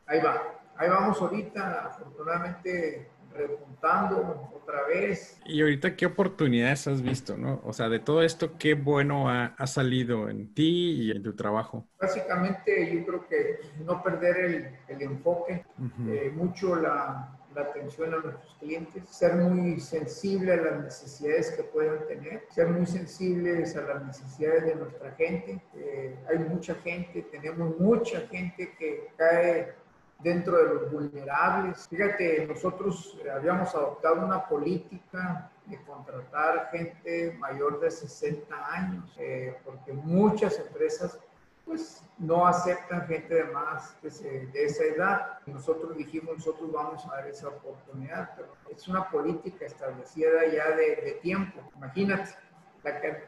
ahí 0.07 0.21
va, 0.21 0.59
ahí 0.77 0.89
vamos 0.89 1.21
ahorita, 1.21 1.85
afortunadamente 1.85 3.09
repuntando 3.33 4.51
otra 4.53 4.85
vez. 4.87 5.39
Y 5.45 5.61
ahorita, 5.61 5.95
¿qué 5.95 6.05
oportunidades 6.05 6.87
has 6.87 7.01
visto, 7.01 7.37
no? 7.37 7.61
O 7.63 7.73
sea, 7.73 7.89
de 7.89 7.99
todo 7.99 8.21
esto, 8.21 8.57
¿qué 8.57 8.73
bueno 8.73 9.29
ha, 9.29 9.45
ha 9.57 9.67
salido 9.67 10.29
en 10.29 10.53
ti 10.53 11.01
y 11.01 11.11
en 11.11 11.23
tu 11.23 11.35
trabajo? 11.35 11.87
Básicamente, 11.99 12.93
yo 12.93 13.05
creo 13.05 13.27
que 13.27 13.59
no 13.83 14.03
perder 14.03 14.37
el, 14.37 14.77
el 14.87 15.01
enfoque, 15.01 15.65
eh, 16.07 16.31
mucho 16.35 16.75
la, 16.75 17.37
la, 17.55 17.61
atención 17.61 18.13
a 18.13 18.17
nuestros 18.17 18.55
clientes, 18.59 19.03
ser 19.09 19.35
muy 19.35 19.79
sensible 19.79 20.53
a 20.53 20.57
las 20.57 20.83
necesidades 20.83 21.51
que 21.51 21.63
puedan 21.63 22.05
tener, 22.07 22.43
ser 22.49 22.67
muy 22.67 22.85
sensibles 22.85 23.75
a 23.75 23.81
las 23.81 24.05
necesidades 24.05 24.65
de 24.65 24.75
nuestra 24.75 25.11
gente. 25.11 25.61
Eh, 25.75 26.15
hay 26.29 26.39
mucha 26.39 26.75
gente, 26.75 27.23
tenemos 27.23 27.77
mucha 27.79 28.21
gente 28.27 28.73
que 28.77 29.07
cae 29.17 29.73
dentro 30.19 30.57
de 30.57 30.73
los 30.73 30.91
vulnerables. 30.91 31.87
Fíjate, 31.87 32.45
nosotros 32.47 33.17
habíamos 33.33 33.73
adoptado 33.73 34.25
una 34.25 34.47
política 34.47 35.49
de 35.65 35.81
contratar 35.83 36.69
gente 36.71 37.35
mayor 37.39 37.79
de 37.79 37.91
60 37.91 38.73
años, 38.73 39.15
eh, 39.17 39.55
porque 39.63 39.93
muchas 39.93 40.59
empresas 40.59 41.19
pues 41.65 42.03
no 42.17 42.47
aceptan 42.47 43.05
gente 43.05 43.35
de 43.35 43.43
más 43.45 43.95
de, 44.01 44.49
esa 44.55 44.83
edad. 44.85 45.39
Nosotros 45.45 45.95
dijimos, 45.95 46.37
nosotros 46.37 46.71
vamos 46.71 47.05
a 47.05 47.17
dar 47.17 47.27
esa 47.27 47.49
oportunidad, 47.49 48.31
pero 48.35 48.49
es 48.71 48.87
una 48.87 49.07
política 49.09 49.67
establecida 49.67 50.47
ya 50.51 50.71
de, 50.75 50.95
de 50.95 51.19
tiempo. 51.21 51.61
Imagínate, 51.75 52.31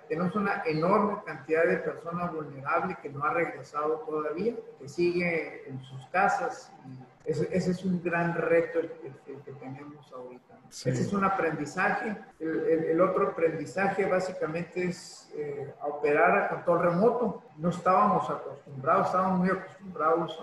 tenemos 0.07 0.35
una 0.35 0.63
enorme 0.65 1.17
cantidad 1.25 1.65
de 1.65 1.77
personas 1.77 2.31
vulnerables 2.31 2.97
que 2.99 3.09
no 3.09 3.23
ha 3.23 3.33
regresado 3.33 3.99
todavía, 4.07 4.55
que 4.79 4.87
sigue 4.87 5.67
en 5.67 5.81
sus 5.83 6.05
casas 6.07 6.71
y 6.87 7.11
ese, 7.25 7.47
es 7.53 7.85
un 7.85 8.01
gran 8.01 8.33
reto 8.35 8.79
el, 8.79 8.89
que 8.89 9.51
tenemos 9.53 10.11
ahorita. 10.11 10.55
Ese 10.69 10.89
es 10.89 11.13
un 11.13 11.23
aprendizaje. 11.23 12.15
El, 12.39 12.99
otro 12.99 13.29
aprendizaje 13.29 14.05
básicamente 14.05 14.85
es 14.87 15.31
eh, 15.35 15.73
a 15.81 15.87
operar 15.87 16.37
a 16.37 16.49
control 16.49 16.81
remoto. 16.81 17.43
No 17.57 17.69
estábamos 17.69 18.29
acostumbrados, 18.29 19.07
estábamos 19.07 19.39
muy 19.39 19.49
acostumbrados 19.49 20.39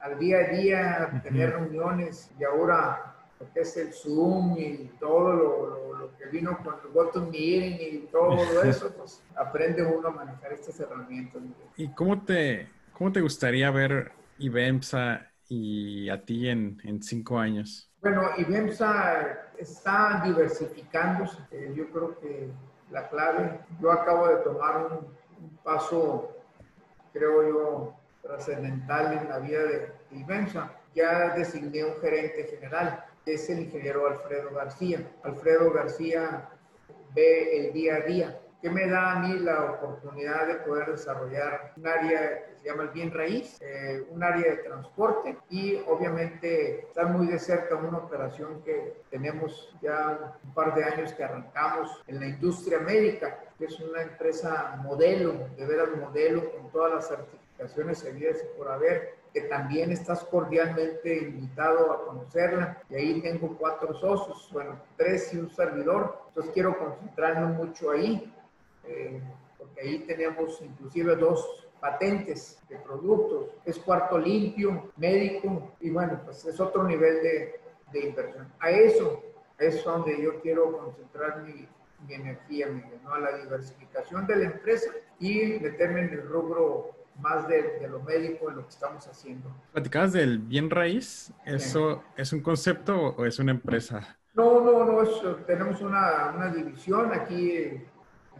al 0.00 0.18
día 0.18 0.38
a 0.38 0.48
día, 0.48 1.02
a 1.04 1.22
tener 1.22 1.52
reuniones 1.52 2.30
y 2.38 2.44
ahora 2.44 3.14
lo 3.40 3.52
que 3.52 3.60
es 3.60 3.76
el 3.76 3.92
Zoom 3.92 4.56
y 4.58 4.90
todo 5.00 5.32
lo, 5.32 5.85
que 6.30 6.36
vino 6.36 6.58
con 6.58 6.74
el 6.84 6.90
Bottom 6.92 7.30
Meeting 7.30 7.78
y 7.80 7.98
todo 8.10 8.62
eso, 8.64 8.92
pues 8.96 9.22
aprende 9.36 9.84
uno 9.84 10.08
a 10.08 10.10
manejar 10.10 10.52
estas 10.52 10.78
herramientas. 10.80 11.42
¿Y 11.76 11.88
cómo 11.88 12.22
te, 12.22 12.68
cómo 12.92 13.12
te 13.12 13.20
gustaría 13.20 13.70
ver 13.70 14.12
IBEMSA 14.38 15.30
y 15.48 16.08
a 16.08 16.24
ti 16.24 16.48
en, 16.48 16.80
en 16.84 17.02
cinco 17.02 17.38
años? 17.38 17.90
Bueno, 18.00 18.22
IBEMSA 18.36 19.52
está 19.58 20.22
diversificándose. 20.24 21.38
Eh, 21.50 21.72
yo 21.76 21.90
creo 21.90 22.18
que 22.20 22.48
la 22.90 23.08
clave, 23.08 23.60
yo 23.80 23.92
acabo 23.92 24.28
de 24.28 24.36
tomar 24.36 24.86
un, 24.86 24.92
un 25.42 25.56
paso, 25.64 26.36
creo 27.12 27.48
yo, 27.48 27.96
trascendental 28.26 29.12
en 29.12 29.28
la 29.28 29.38
vida 29.38 29.62
de 29.62 29.92
Ibenza, 30.10 30.72
ya 30.94 31.34
designé 31.34 31.84
un 31.84 32.00
gerente 32.00 32.44
general, 32.44 33.04
es 33.26 33.50
el 33.50 33.58
ingeniero 33.58 34.06
Alfredo 34.06 34.50
García. 34.54 35.00
Alfredo 35.24 35.72
García 35.72 36.48
ve 37.12 37.66
el 37.66 37.72
día 37.72 37.96
a 37.96 38.00
día. 38.00 38.40
Que 38.62 38.70
me 38.70 38.88
da 38.88 39.12
a 39.12 39.18
mí 39.20 39.38
la 39.40 39.64
oportunidad 39.64 40.46
de 40.46 40.54
poder 40.56 40.90
desarrollar 40.90 41.74
un 41.76 41.86
área 41.86 42.46
que 42.46 42.56
se 42.56 42.64
llama 42.64 42.84
el 42.84 42.88
bien 42.88 43.12
raíz, 43.12 43.58
eh, 43.60 44.06
un 44.10 44.22
área 44.22 44.50
de 44.50 44.56
transporte 44.58 45.36
y 45.50 45.76
obviamente 45.86 46.80
estar 46.80 47.10
muy 47.10 47.26
de 47.26 47.38
cerca 47.38 47.76
una 47.76 47.98
operación 47.98 48.62
que 48.62 49.02
tenemos 49.10 49.76
ya 49.82 50.38
un 50.42 50.54
par 50.54 50.74
de 50.74 50.84
años 50.84 51.12
que 51.12 51.22
arrancamos 51.22 52.02
en 52.06 52.18
la 52.18 52.26
industria 52.26 52.80
médica, 52.80 53.38
que 53.58 53.66
es 53.66 53.78
una 53.78 54.02
empresa 54.02 54.80
modelo, 54.82 55.48
de 55.56 55.66
veras 55.66 55.90
modelo, 55.96 56.50
con 56.52 56.70
todas 56.70 56.94
las 56.94 57.08
certificaciones 57.08 57.98
seguidas 57.98 58.38
y 58.42 58.58
por 58.58 58.68
haber, 58.68 59.16
que 59.36 59.42
también 59.42 59.92
estás 59.92 60.24
cordialmente 60.24 61.14
invitado 61.14 61.92
a 61.92 62.06
conocerla. 62.06 62.82
Y 62.88 62.94
ahí 62.94 63.20
tengo 63.20 63.54
cuatro 63.58 63.92
socios, 63.92 64.48
bueno, 64.50 64.80
tres 64.96 65.34
y 65.34 65.36
un 65.36 65.50
servidor. 65.50 66.22
Entonces 66.28 66.54
quiero 66.54 66.78
concentrarme 66.78 67.52
mucho 67.52 67.90
ahí 67.90 68.32
eh, 68.84 69.20
porque 69.58 69.82
ahí 69.82 69.98
tenemos 70.06 70.58
inclusive 70.62 71.16
dos 71.16 71.68
patentes 71.78 72.58
de 72.70 72.76
productos, 72.78 73.50
es 73.66 73.78
cuarto 73.78 74.16
limpio, 74.16 74.90
médico, 74.96 75.70
y 75.80 75.90
bueno, 75.90 76.18
pues 76.24 76.42
es 76.46 76.58
otro 76.58 76.84
nivel 76.84 77.22
de, 77.22 77.60
de 77.92 78.06
inversión. 78.06 78.50
A 78.58 78.70
eso 78.70 79.22
es 79.58 79.84
donde 79.84 80.18
yo 80.18 80.40
quiero 80.40 80.78
concentrar 80.78 81.42
mi, 81.42 81.68
mi 82.08 82.14
energía, 82.14 82.68
¿no? 83.04 83.12
a 83.12 83.20
la 83.20 83.36
diversificación 83.36 84.26
de 84.26 84.36
la 84.36 84.44
empresa 84.46 84.90
y 85.20 85.58
meterme 85.60 86.00
en 86.00 86.14
el 86.14 86.26
rubro 86.26 86.95
más 87.20 87.48
de, 87.48 87.78
de, 87.80 87.88
lo 87.88 88.00
médico, 88.00 88.50
en 88.50 88.56
lo 88.56 88.62
que 88.62 88.70
estamos 88.70 89.06
haciendo. 89.06 89.50
¿Platicabas 89.72 90.12
del 90.12 90.38
bien 90.38 90.70
raíz? 90.70 91.32
¿Eso 91.44 92.04
es 92.16 92.32
un 92.32 92.40
concepto 92.40 93.14
o 93.16 93.24
es 93.24 93.38
una 93.38 93.52
empresa? 93.52 94.18
No, 94.34 94.60
no, 94.60 94.84
no, 94.84 95.02
es, 95.02 95.46
tenemos 95.46 95.80
una, 95.80 96.32
una 96.36 96.48
división 96.48 97.12
aquí 97.12 97.86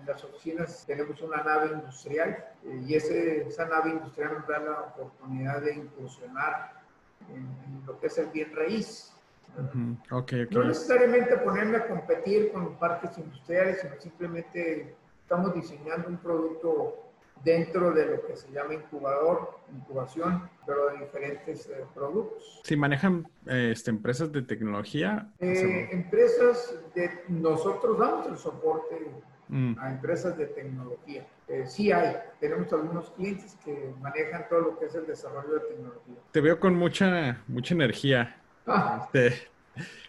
las 0.06 0.22
oficinas 0.24 0.84
tenemos 0.86 1.20
una 1.20 1.42
nave 1.42 1.72
industrial 1.72 2.44
eh, 2.64 2.82
y 2.86 2.94
ese, 2.94 3.46
esa 3.46 3.66
nave 3.66 3.90
industrial 3.90 4.34
nos 4.34 4.46
da 4.46 4.58
la 4.60 4.80
oportunidad 4.80 5.60
de 5.62 5.74
incursionar 5.74 6.72
en, 7.28 7.84
lo 7.86 7.98
que 7.98 8.06
es 8.06 8.18
el 8.18 8.26
bien 8.26 8.54
raíz. 8.54 9.12
No 10.50 10.64
necesariamente 10.64 11.36
ponerme 11.38 11.78
a 11.78 11.88
competir 11.88 12.52
con 12.52 12.76
parques 12.76 13.16
industriales, 13.16 13.80
sino 13.80 13.98
simplemente 13.98 14.94
estamos 15.22 15.54
diseñando 15.54 16.08
un 16.08 16.18
producto 16.18 17.05
dentro 17.44 17.92
de 17.92 18.06
lo 18.06 18.26
que 18.26 18.36
se 18.36 18.50
llama 18.50 18.74
incubador, 18.74 19.58
incubación, 19.74 20.48
pero 20.66 20.90
de 20.90 20.98
diferentes 20.98 21.68
eh, 21.68 21.84
productos. 21.94 22.60
¿Si 22.64 22.76
manejan 22.76 23.28
eh, 23.46 23.70
este, 23.72 23.90
empresas 23.90 24.32
de 24.32 24.42
tecnología? 24.42 25.30
empresas 25.40 26.74
de, 26.94 27.10
nosotros 27.28 27.98
damos 27.98 28.26
el 28.26 28.36
soporte 28.36 29.10
Mm. 29.48 29.78
a 29.78 29.90
empresas 29.90 30.36
de 30.36 30.46
tecnología. 30.46 31.26
Eh, 31.48 31.64
sí 31.66 31.92
hay, 31.92 32.16
tenemos 32.40 32.72
algunos 32.72 33.10
clientes 33.10 33.56
que 33.64 33.92
manejan 34.00 34.48
todo 34.48 34.60
lo 34.60 34.78
que 34.78 34.86
es 34.86 34.94
el 34.94 35.06
desarrollo 35.06 35.54
de 35.54 35.60
tecnología. 35.60 36.14
Te 36.32 36.40
veo 36.40 36.58
con 36.58 36.74
mucha, 36.74 37.42
mucha 37.46 37.74
energía. 37.74 38.36
Ah. 38.66 39.02
Este, 39.04 39.48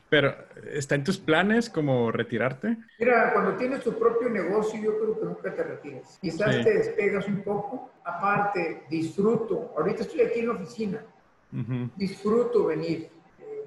pero, 0.10 0.36
¿está 0.72 0.96
en 0.96 1.04
tus 1.04 1.18
planes 1.18 1.70
como 1.70 2.12
retirarte? 2.12 2.78
Mira, 2.98 3.34
cuando 3.34 3.56
tienes 3.56 3.84
tu 3.84 3.98
propio 3.98 4.30
negocio, 4.30 4.82
yo 4.82 4.98
creo 4.98 5.20
que 5.20 5.26
nunca 5.26 5.54
te 5.54 5.64
retires. 5.64 6.18
Quizás 6.22 6.64
te 6.64 6.74
despegas 6.74 7.28
un 7.28 7.44
poco. 7.44 7.92
Aparte, 8.06 8.84
disfruto. 8.90 9.74
Ahorita 9.78 10.04
estoy 10.04 10.22
aquí 10.22 10.40
en 10.40 10.48
la 10.48 10.54
oficina. 10.54 11.02
Disfruto 11.96 12.68
venir. 12.68 13.10
Eh, 13.40 13.66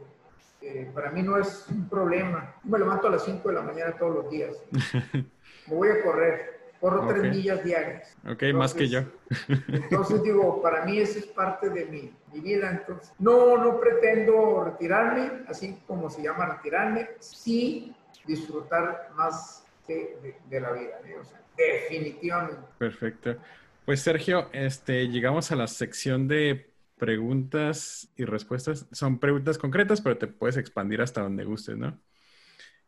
eh, 0.62 0.90
para 0.94 1.11
mí 1.11 1.22
no 1.22 1.37
es 1.37 1.66
un 1.68 1.88
problema. 1.88 2.55
Yo 2.64 2.70
me 2.70 2.79
levanto 2.79 3.09
a 3.09 3.11
las 3.11 3.24
5 3.24 3.46
de 3.48 3.55
la 3.55 3.62
mañana 3.62 3.92
todos 3.98 4.14
los 4.14 4.31
días. 4.31 4.57
me 5.12 5.74
voy 5.74 5.88
a 5.90 6.03
correr, 6.03 6.59
corro 6.80 7.06
tres 7.06 7.34
millas 7.34 7.62
diarias. 7.62 8.16
Ok, 8.28 8.42
más 8.54 8.74
que 8.74 8.88
yo. 8.88 9.02
entonces 9.68 10.22
digo, 10.22 10.60
para 10.62 10.84
mí 10.84 10.98
eso 10.98 11.18
es 11.18 11.26
parte 11.26 11.68
de 11.68 11.84
mi, 11.86 12.12
mi, 12.32 12.40
vida. 12.40 12.70
Entonces, 12.70 13.12
no, 13.18 13.58
no 13.58 13.78
pretendo 13.78 14.64
retirarme, 14.64 15.42
así 15.46 15.78
como 15.86 16.08
se 16.08 16.22
llama 16.22 16.46
retirarme, 16.46 17.10
sí 17.20 17.94
disfrutar 18.26 19.10
más 19.14 19.64
de, 19.86 20.36
de, 20.48 20.60
la 20.60 20.72
vida, 20.72 21.00
o 21.20 21.24
sea, 21.24 21.40
definitivamente. 21.56 22.60
Perfecto. 22.78 23.36
Pues 23.84 24.00
Sergio, 24.02 24.48
este, 24.52 25.08
llegamos 25.08 25.50
a 25.50 25.56
la 25.56 25.66
sección 25.66 26.28
de 26.28 26.70
preguntas 26.96 28.12
y 28.16 28.24
respuestas. 28.24 28.86
Son 28.92 29.18
preguntas 29.18 29.58
concretas, 29.58 30.00
pero 30.00 30.16
te 30.16 30.26
puedes 30.26 30.56
expandir 30.56 31.00
hasta 31.00 31.22
donde 31.22 31.44
gustes, 31.44 31.76
¿no? 31.76 31.98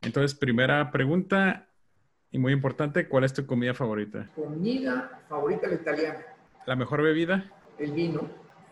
Entonces, 0.02 0.38
primera 0.38 0.90
pregunta, 0.90 1.68
y 2.32 2.38
muy 2.38 2.52
importante, 2.54 3.06
¿cuál 3.08 3.24
es 3.24 3.34
tu 3.34 3.46
comida 3.46 3.74
favorita? 3.74 4.26
Comida 4.34 5.20
favorita 5.28 5.68
la 5.68 5.74
italiana. 5.74 6.20
¿La 6.66 6.74
mejor 6.74 7.02
bebida? 7.02 7.44
El 7.78 7.92
vino. 7.92 8.22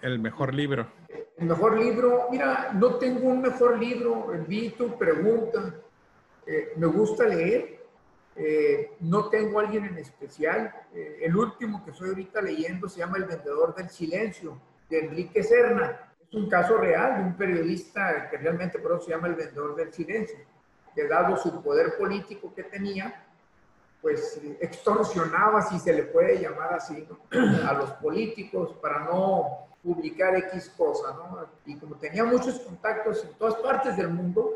¿El 0.01 0.19
mejor 0.19 0.55
libro? 0.55 0.87
El 1.37 1.47
mejor 1.47 1.79
libro, 1.79 2.29
mira, 2.31 2.73
no 2.73 2.95
tengo 2.95 3.29
un 3.29 3.43
mejor 3.43 3.79
libro, 3.79 4.33
vi 4.49 4.71
tu 4.71 4.97
pregunta. 4.97 5.75
Eh, 6.47 6.73
me 6.77 6.87
gusta 6.87 7.27
leer, 7.27 7.85
eh, 8.35 8.93
no 9.01 9.29
tengo 9.29 9.61
a 9.61 9.65
alguien 9.65 9.85
en 9.85 9.99
especial. 9.99 10.73
Eh, 10.95 11.19
el 11.23 11.37
último 11.37 11.85
que 11.85 11.91
estoy 11.91 12.09
ahorita 12.09 12.41
leyendo 12.41 12.89
se 12.89 13.01
llama 13.01 13.19
El 13.19 13.25
vendedor 13.25 13.75
del 13.75 13.91
silencio, 13.91 14.59
de 14.89 15.01
Enrique 15.01 15.43
Serna. 15.43 16.15
Es 16.27 16.35
un 16.35 16.49
caso 16.49 16.79
real 16.79 17.17
de 17.19 17.25
un 17.25 17.37
periodista 17.37 18.31
que 18.31 18.39
realmente 18.39 18.79
por 18.79 18.93
eso 18.93 19.03
se 19.03 19.11
llama 19.11 19.29
El 19.29 19.35
vendedor 19.35 19.77
del 19.77 19.93
silencio, 19.93 20.39
que 20.95 21.07
dado 21.07 21.37
su 21.37 21.63
poder 21.63 21.99
político 21.99 22.55
que 22.55 22.63
tenía, 22.63 23.27
pues 24.03 24.41
extorsionaba, 24.61 25.63
si 25.63 25.79
se 25.79 25.93
le 25.93 26.05
puede 26.05 26.41
llamar 26.41 26.75
así, 26.75 27.07
a 27.67 27.73
los 27.75 27.91
políticos 27.93 28.75
para 28.81 29.05
no 29.05 29.67
publicar 29.83 30.37
X 30.37 30.73
cosa, 30.77 31.13
¿no? 31.15 31.47
Y 31.67 31.77
como 31.77 31.97
tenía 31.97 32.25
muchos 32.25 32.61
contactos 32.61 33.25
en 33.25 33.33
todas 33.35 33.55
partes 33.57 33.97
del 33.97 34.09
mundo, 34.09 34.53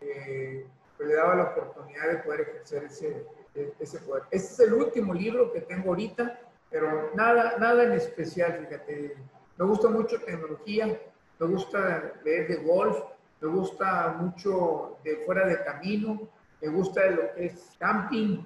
eh, 0.00 0.66
pues 0.96 1.08
le 1.08 1.14
daba 1.14 1.34
la 1.34 1.42
oportunidad 1.44 2.08
de 2.08 2.16
poder 2.18 2.40
ejercer 2.42 2.84
ese, 2.84 3.26
ese 3.78 3.98
poder. 4.00 4.24
Este 4.30 4.52
es 4.52 4.60
el 4.68 4.74
último 4.74 5.12
libro 5.14 5.52
que 5.52 5.60
tengo 5.60 5.90
ahorita, 5.90 6.38
pero 6.70 7.10
nada, 7.14 7.56
nada 7.58 7.84
en 7.84 7.92
especial, 7.92 8.66
fíjate. 8.66 9.16
Me 9.58 9.66
gusta 9.66 9.88
mucho 9.88 10.20
tecnología, 10.20 10.98
me 11.38 11.46
gusta 11.46 12.12
leer 12.24 12.48
de 12.48 12.56
golf, 12.56 12.96
me 13.40 13.48
gusta 13.48 14.16
mucho 14.18 14.96
de 15.04 15.16
fuera 15.26 15.46
de 15.46 15.62
camino, 15.62 16.28
me 16.60 16.68
gusta 16.68 17.02
de 17.02 17.10
lo 17.10 17.34
que 17.34 17.46
es 17.46 17.76
camping, 17.78 18.44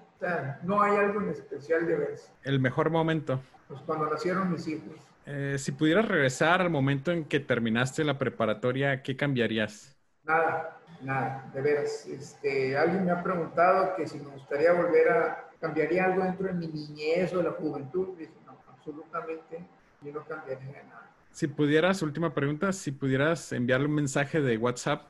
no 0.62 0.82
hay 0.82 0.96
algo 0.96 1.20
en 1.20 1.30
especial 1.30 1.86
de 1.86 1.96
ver. 1.96 2.16
El 2.42 2.60
mejor 2.60 2.90
momento. 2.90 3.40
Pues 3.68 3.80
cuando 3.82 4.10
nacieron 4.10 4.52
mis 4.52 4.66
hijos. 4.68 4.94
Eh, 5.26 5.56
si 5.58 5.72
pudieras 5.72 6.06
regresar 6.06 6.60
al 6.60 6.70
momento 6.70 7.10
en 7.10 7.24
que 7.24 7.40
terminaste 7.40 8.04
la 8.04 8.16
preparatoria, 8.16 9.02
¿qué 9.02 9.16
cambiarías? 9.16 9.96
Nada, 10.24 10.78
nada, 11.02 11.50
de 11.52 11.60
veras. 11.60 12.06
Este, 12.06 12.76
alguien 12.76 13.04
me 13.04 13.10
ha 13.10 13.22
preguntado 13.22 13.96
que 13.96 14.06
si 14.06 14.18
me 14.18 14.30
gustaría 14.30 14.72
volver 14.72 15.08
a, 15.10 15.48
¿cambiaría 15.60 16.04
algo 16.04 16.22
dentro 16.22 16.46
de 16.46 16.52
mi 16.52 16.68
niñez 16.68 17.32
o 17.34 17.38
de 17.38 17.44
la 17.44 17.52
juventud? 17.52 18.16
Dije, 18.16 18.32
no, 18.46 18.56
absolutamente, 18.68 19.66
yo 20.02 20.12
no 20.12 20.24
cambiaría 20.24 20.84
nada. 20.84 21.10
Si 21.32 21.48
pudieras, 21.48 22.02
última 22.02 22.32
pregunta, 22.32 22.72
si 22.72 22.92
pudieras 22.92 23.52
enviarle 23.52 23.86
un 23.86 23.94
mensaje 23.94 24.40
de 24.40 24.56
WhatsApp 24.56 25.02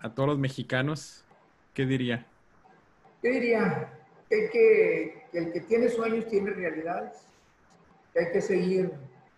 a 0.00 0.14
todos 0.14 0.30
los 0.30 0.38
mexicanos, 0.38 1.24
¿qué 1.74 1.86
diría? 1.86 2.26
¿Qué 3.22 3.30
diría? 3.30 3.92
Que, 4.28 5.24
el 5.32 5.52
que 5.52 5.60
tiene 5.60 5.88
sueños 5.88 6.26
tiene 6.28 6.50
realidades, 6.50 7.26
hay 8.16 8.30
que 8.32 8.40
seguir 8.40 8.92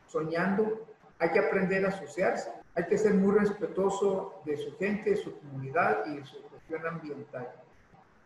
soñando, 0.07 0.87
hay 1.19 1.31
que 1.31 1.39
aprender 1.39 1.85
a 1.85 1.89
asociarse, 1.89 2.51
hay 2.75 2.87
que 2.87 2.99
ser 2.99 3.15
muy 3.15 3.39
respetuoso 3.39 4.43
de 4.45 4.57
su 4.57 4.77
gente, 4.79 5.11
de 5.11 5.17
su 5.17 5.39
comunidad 5.39 6.05
y 6.07 6.17
de 6.17 6.25
su 6.25 6.43
cuestión 6.43 6.87
ambiental 6.87 7.49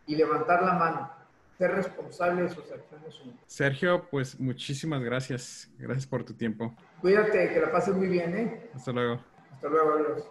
y 0.06 0.16
levantar 0.16 0.62
la 0.62 0.74
mano, 0.74 1.10
ser 1.58 1.72
responsable 1.72 2.42
de 2.42 2.48
sus 2.50 2.70
acciones. 2.70 3.20
Sergio, 3.46 4.06
pues 4.10 4.38
muchísimas 4.38 5.02
gracias. 5.02 5.70
Gracias 5.78 6.06
por 6.06 6.24
tu 6.24 6.34
tiempo. 6.34 6.74
Cuídate, 7.00 7.52
que 7.52 7.60
la 7.60 7.72
pases 7.72 7.94
muy 7.94 8.08
bien, 8.08 8.36
¿eh? 8.36 8.70
Hasta 8.74 8.92
luego. 8.92 9.20
Hasta 9.52 9.68
luego, 9.68 9.92
adiós. 9.92 10.30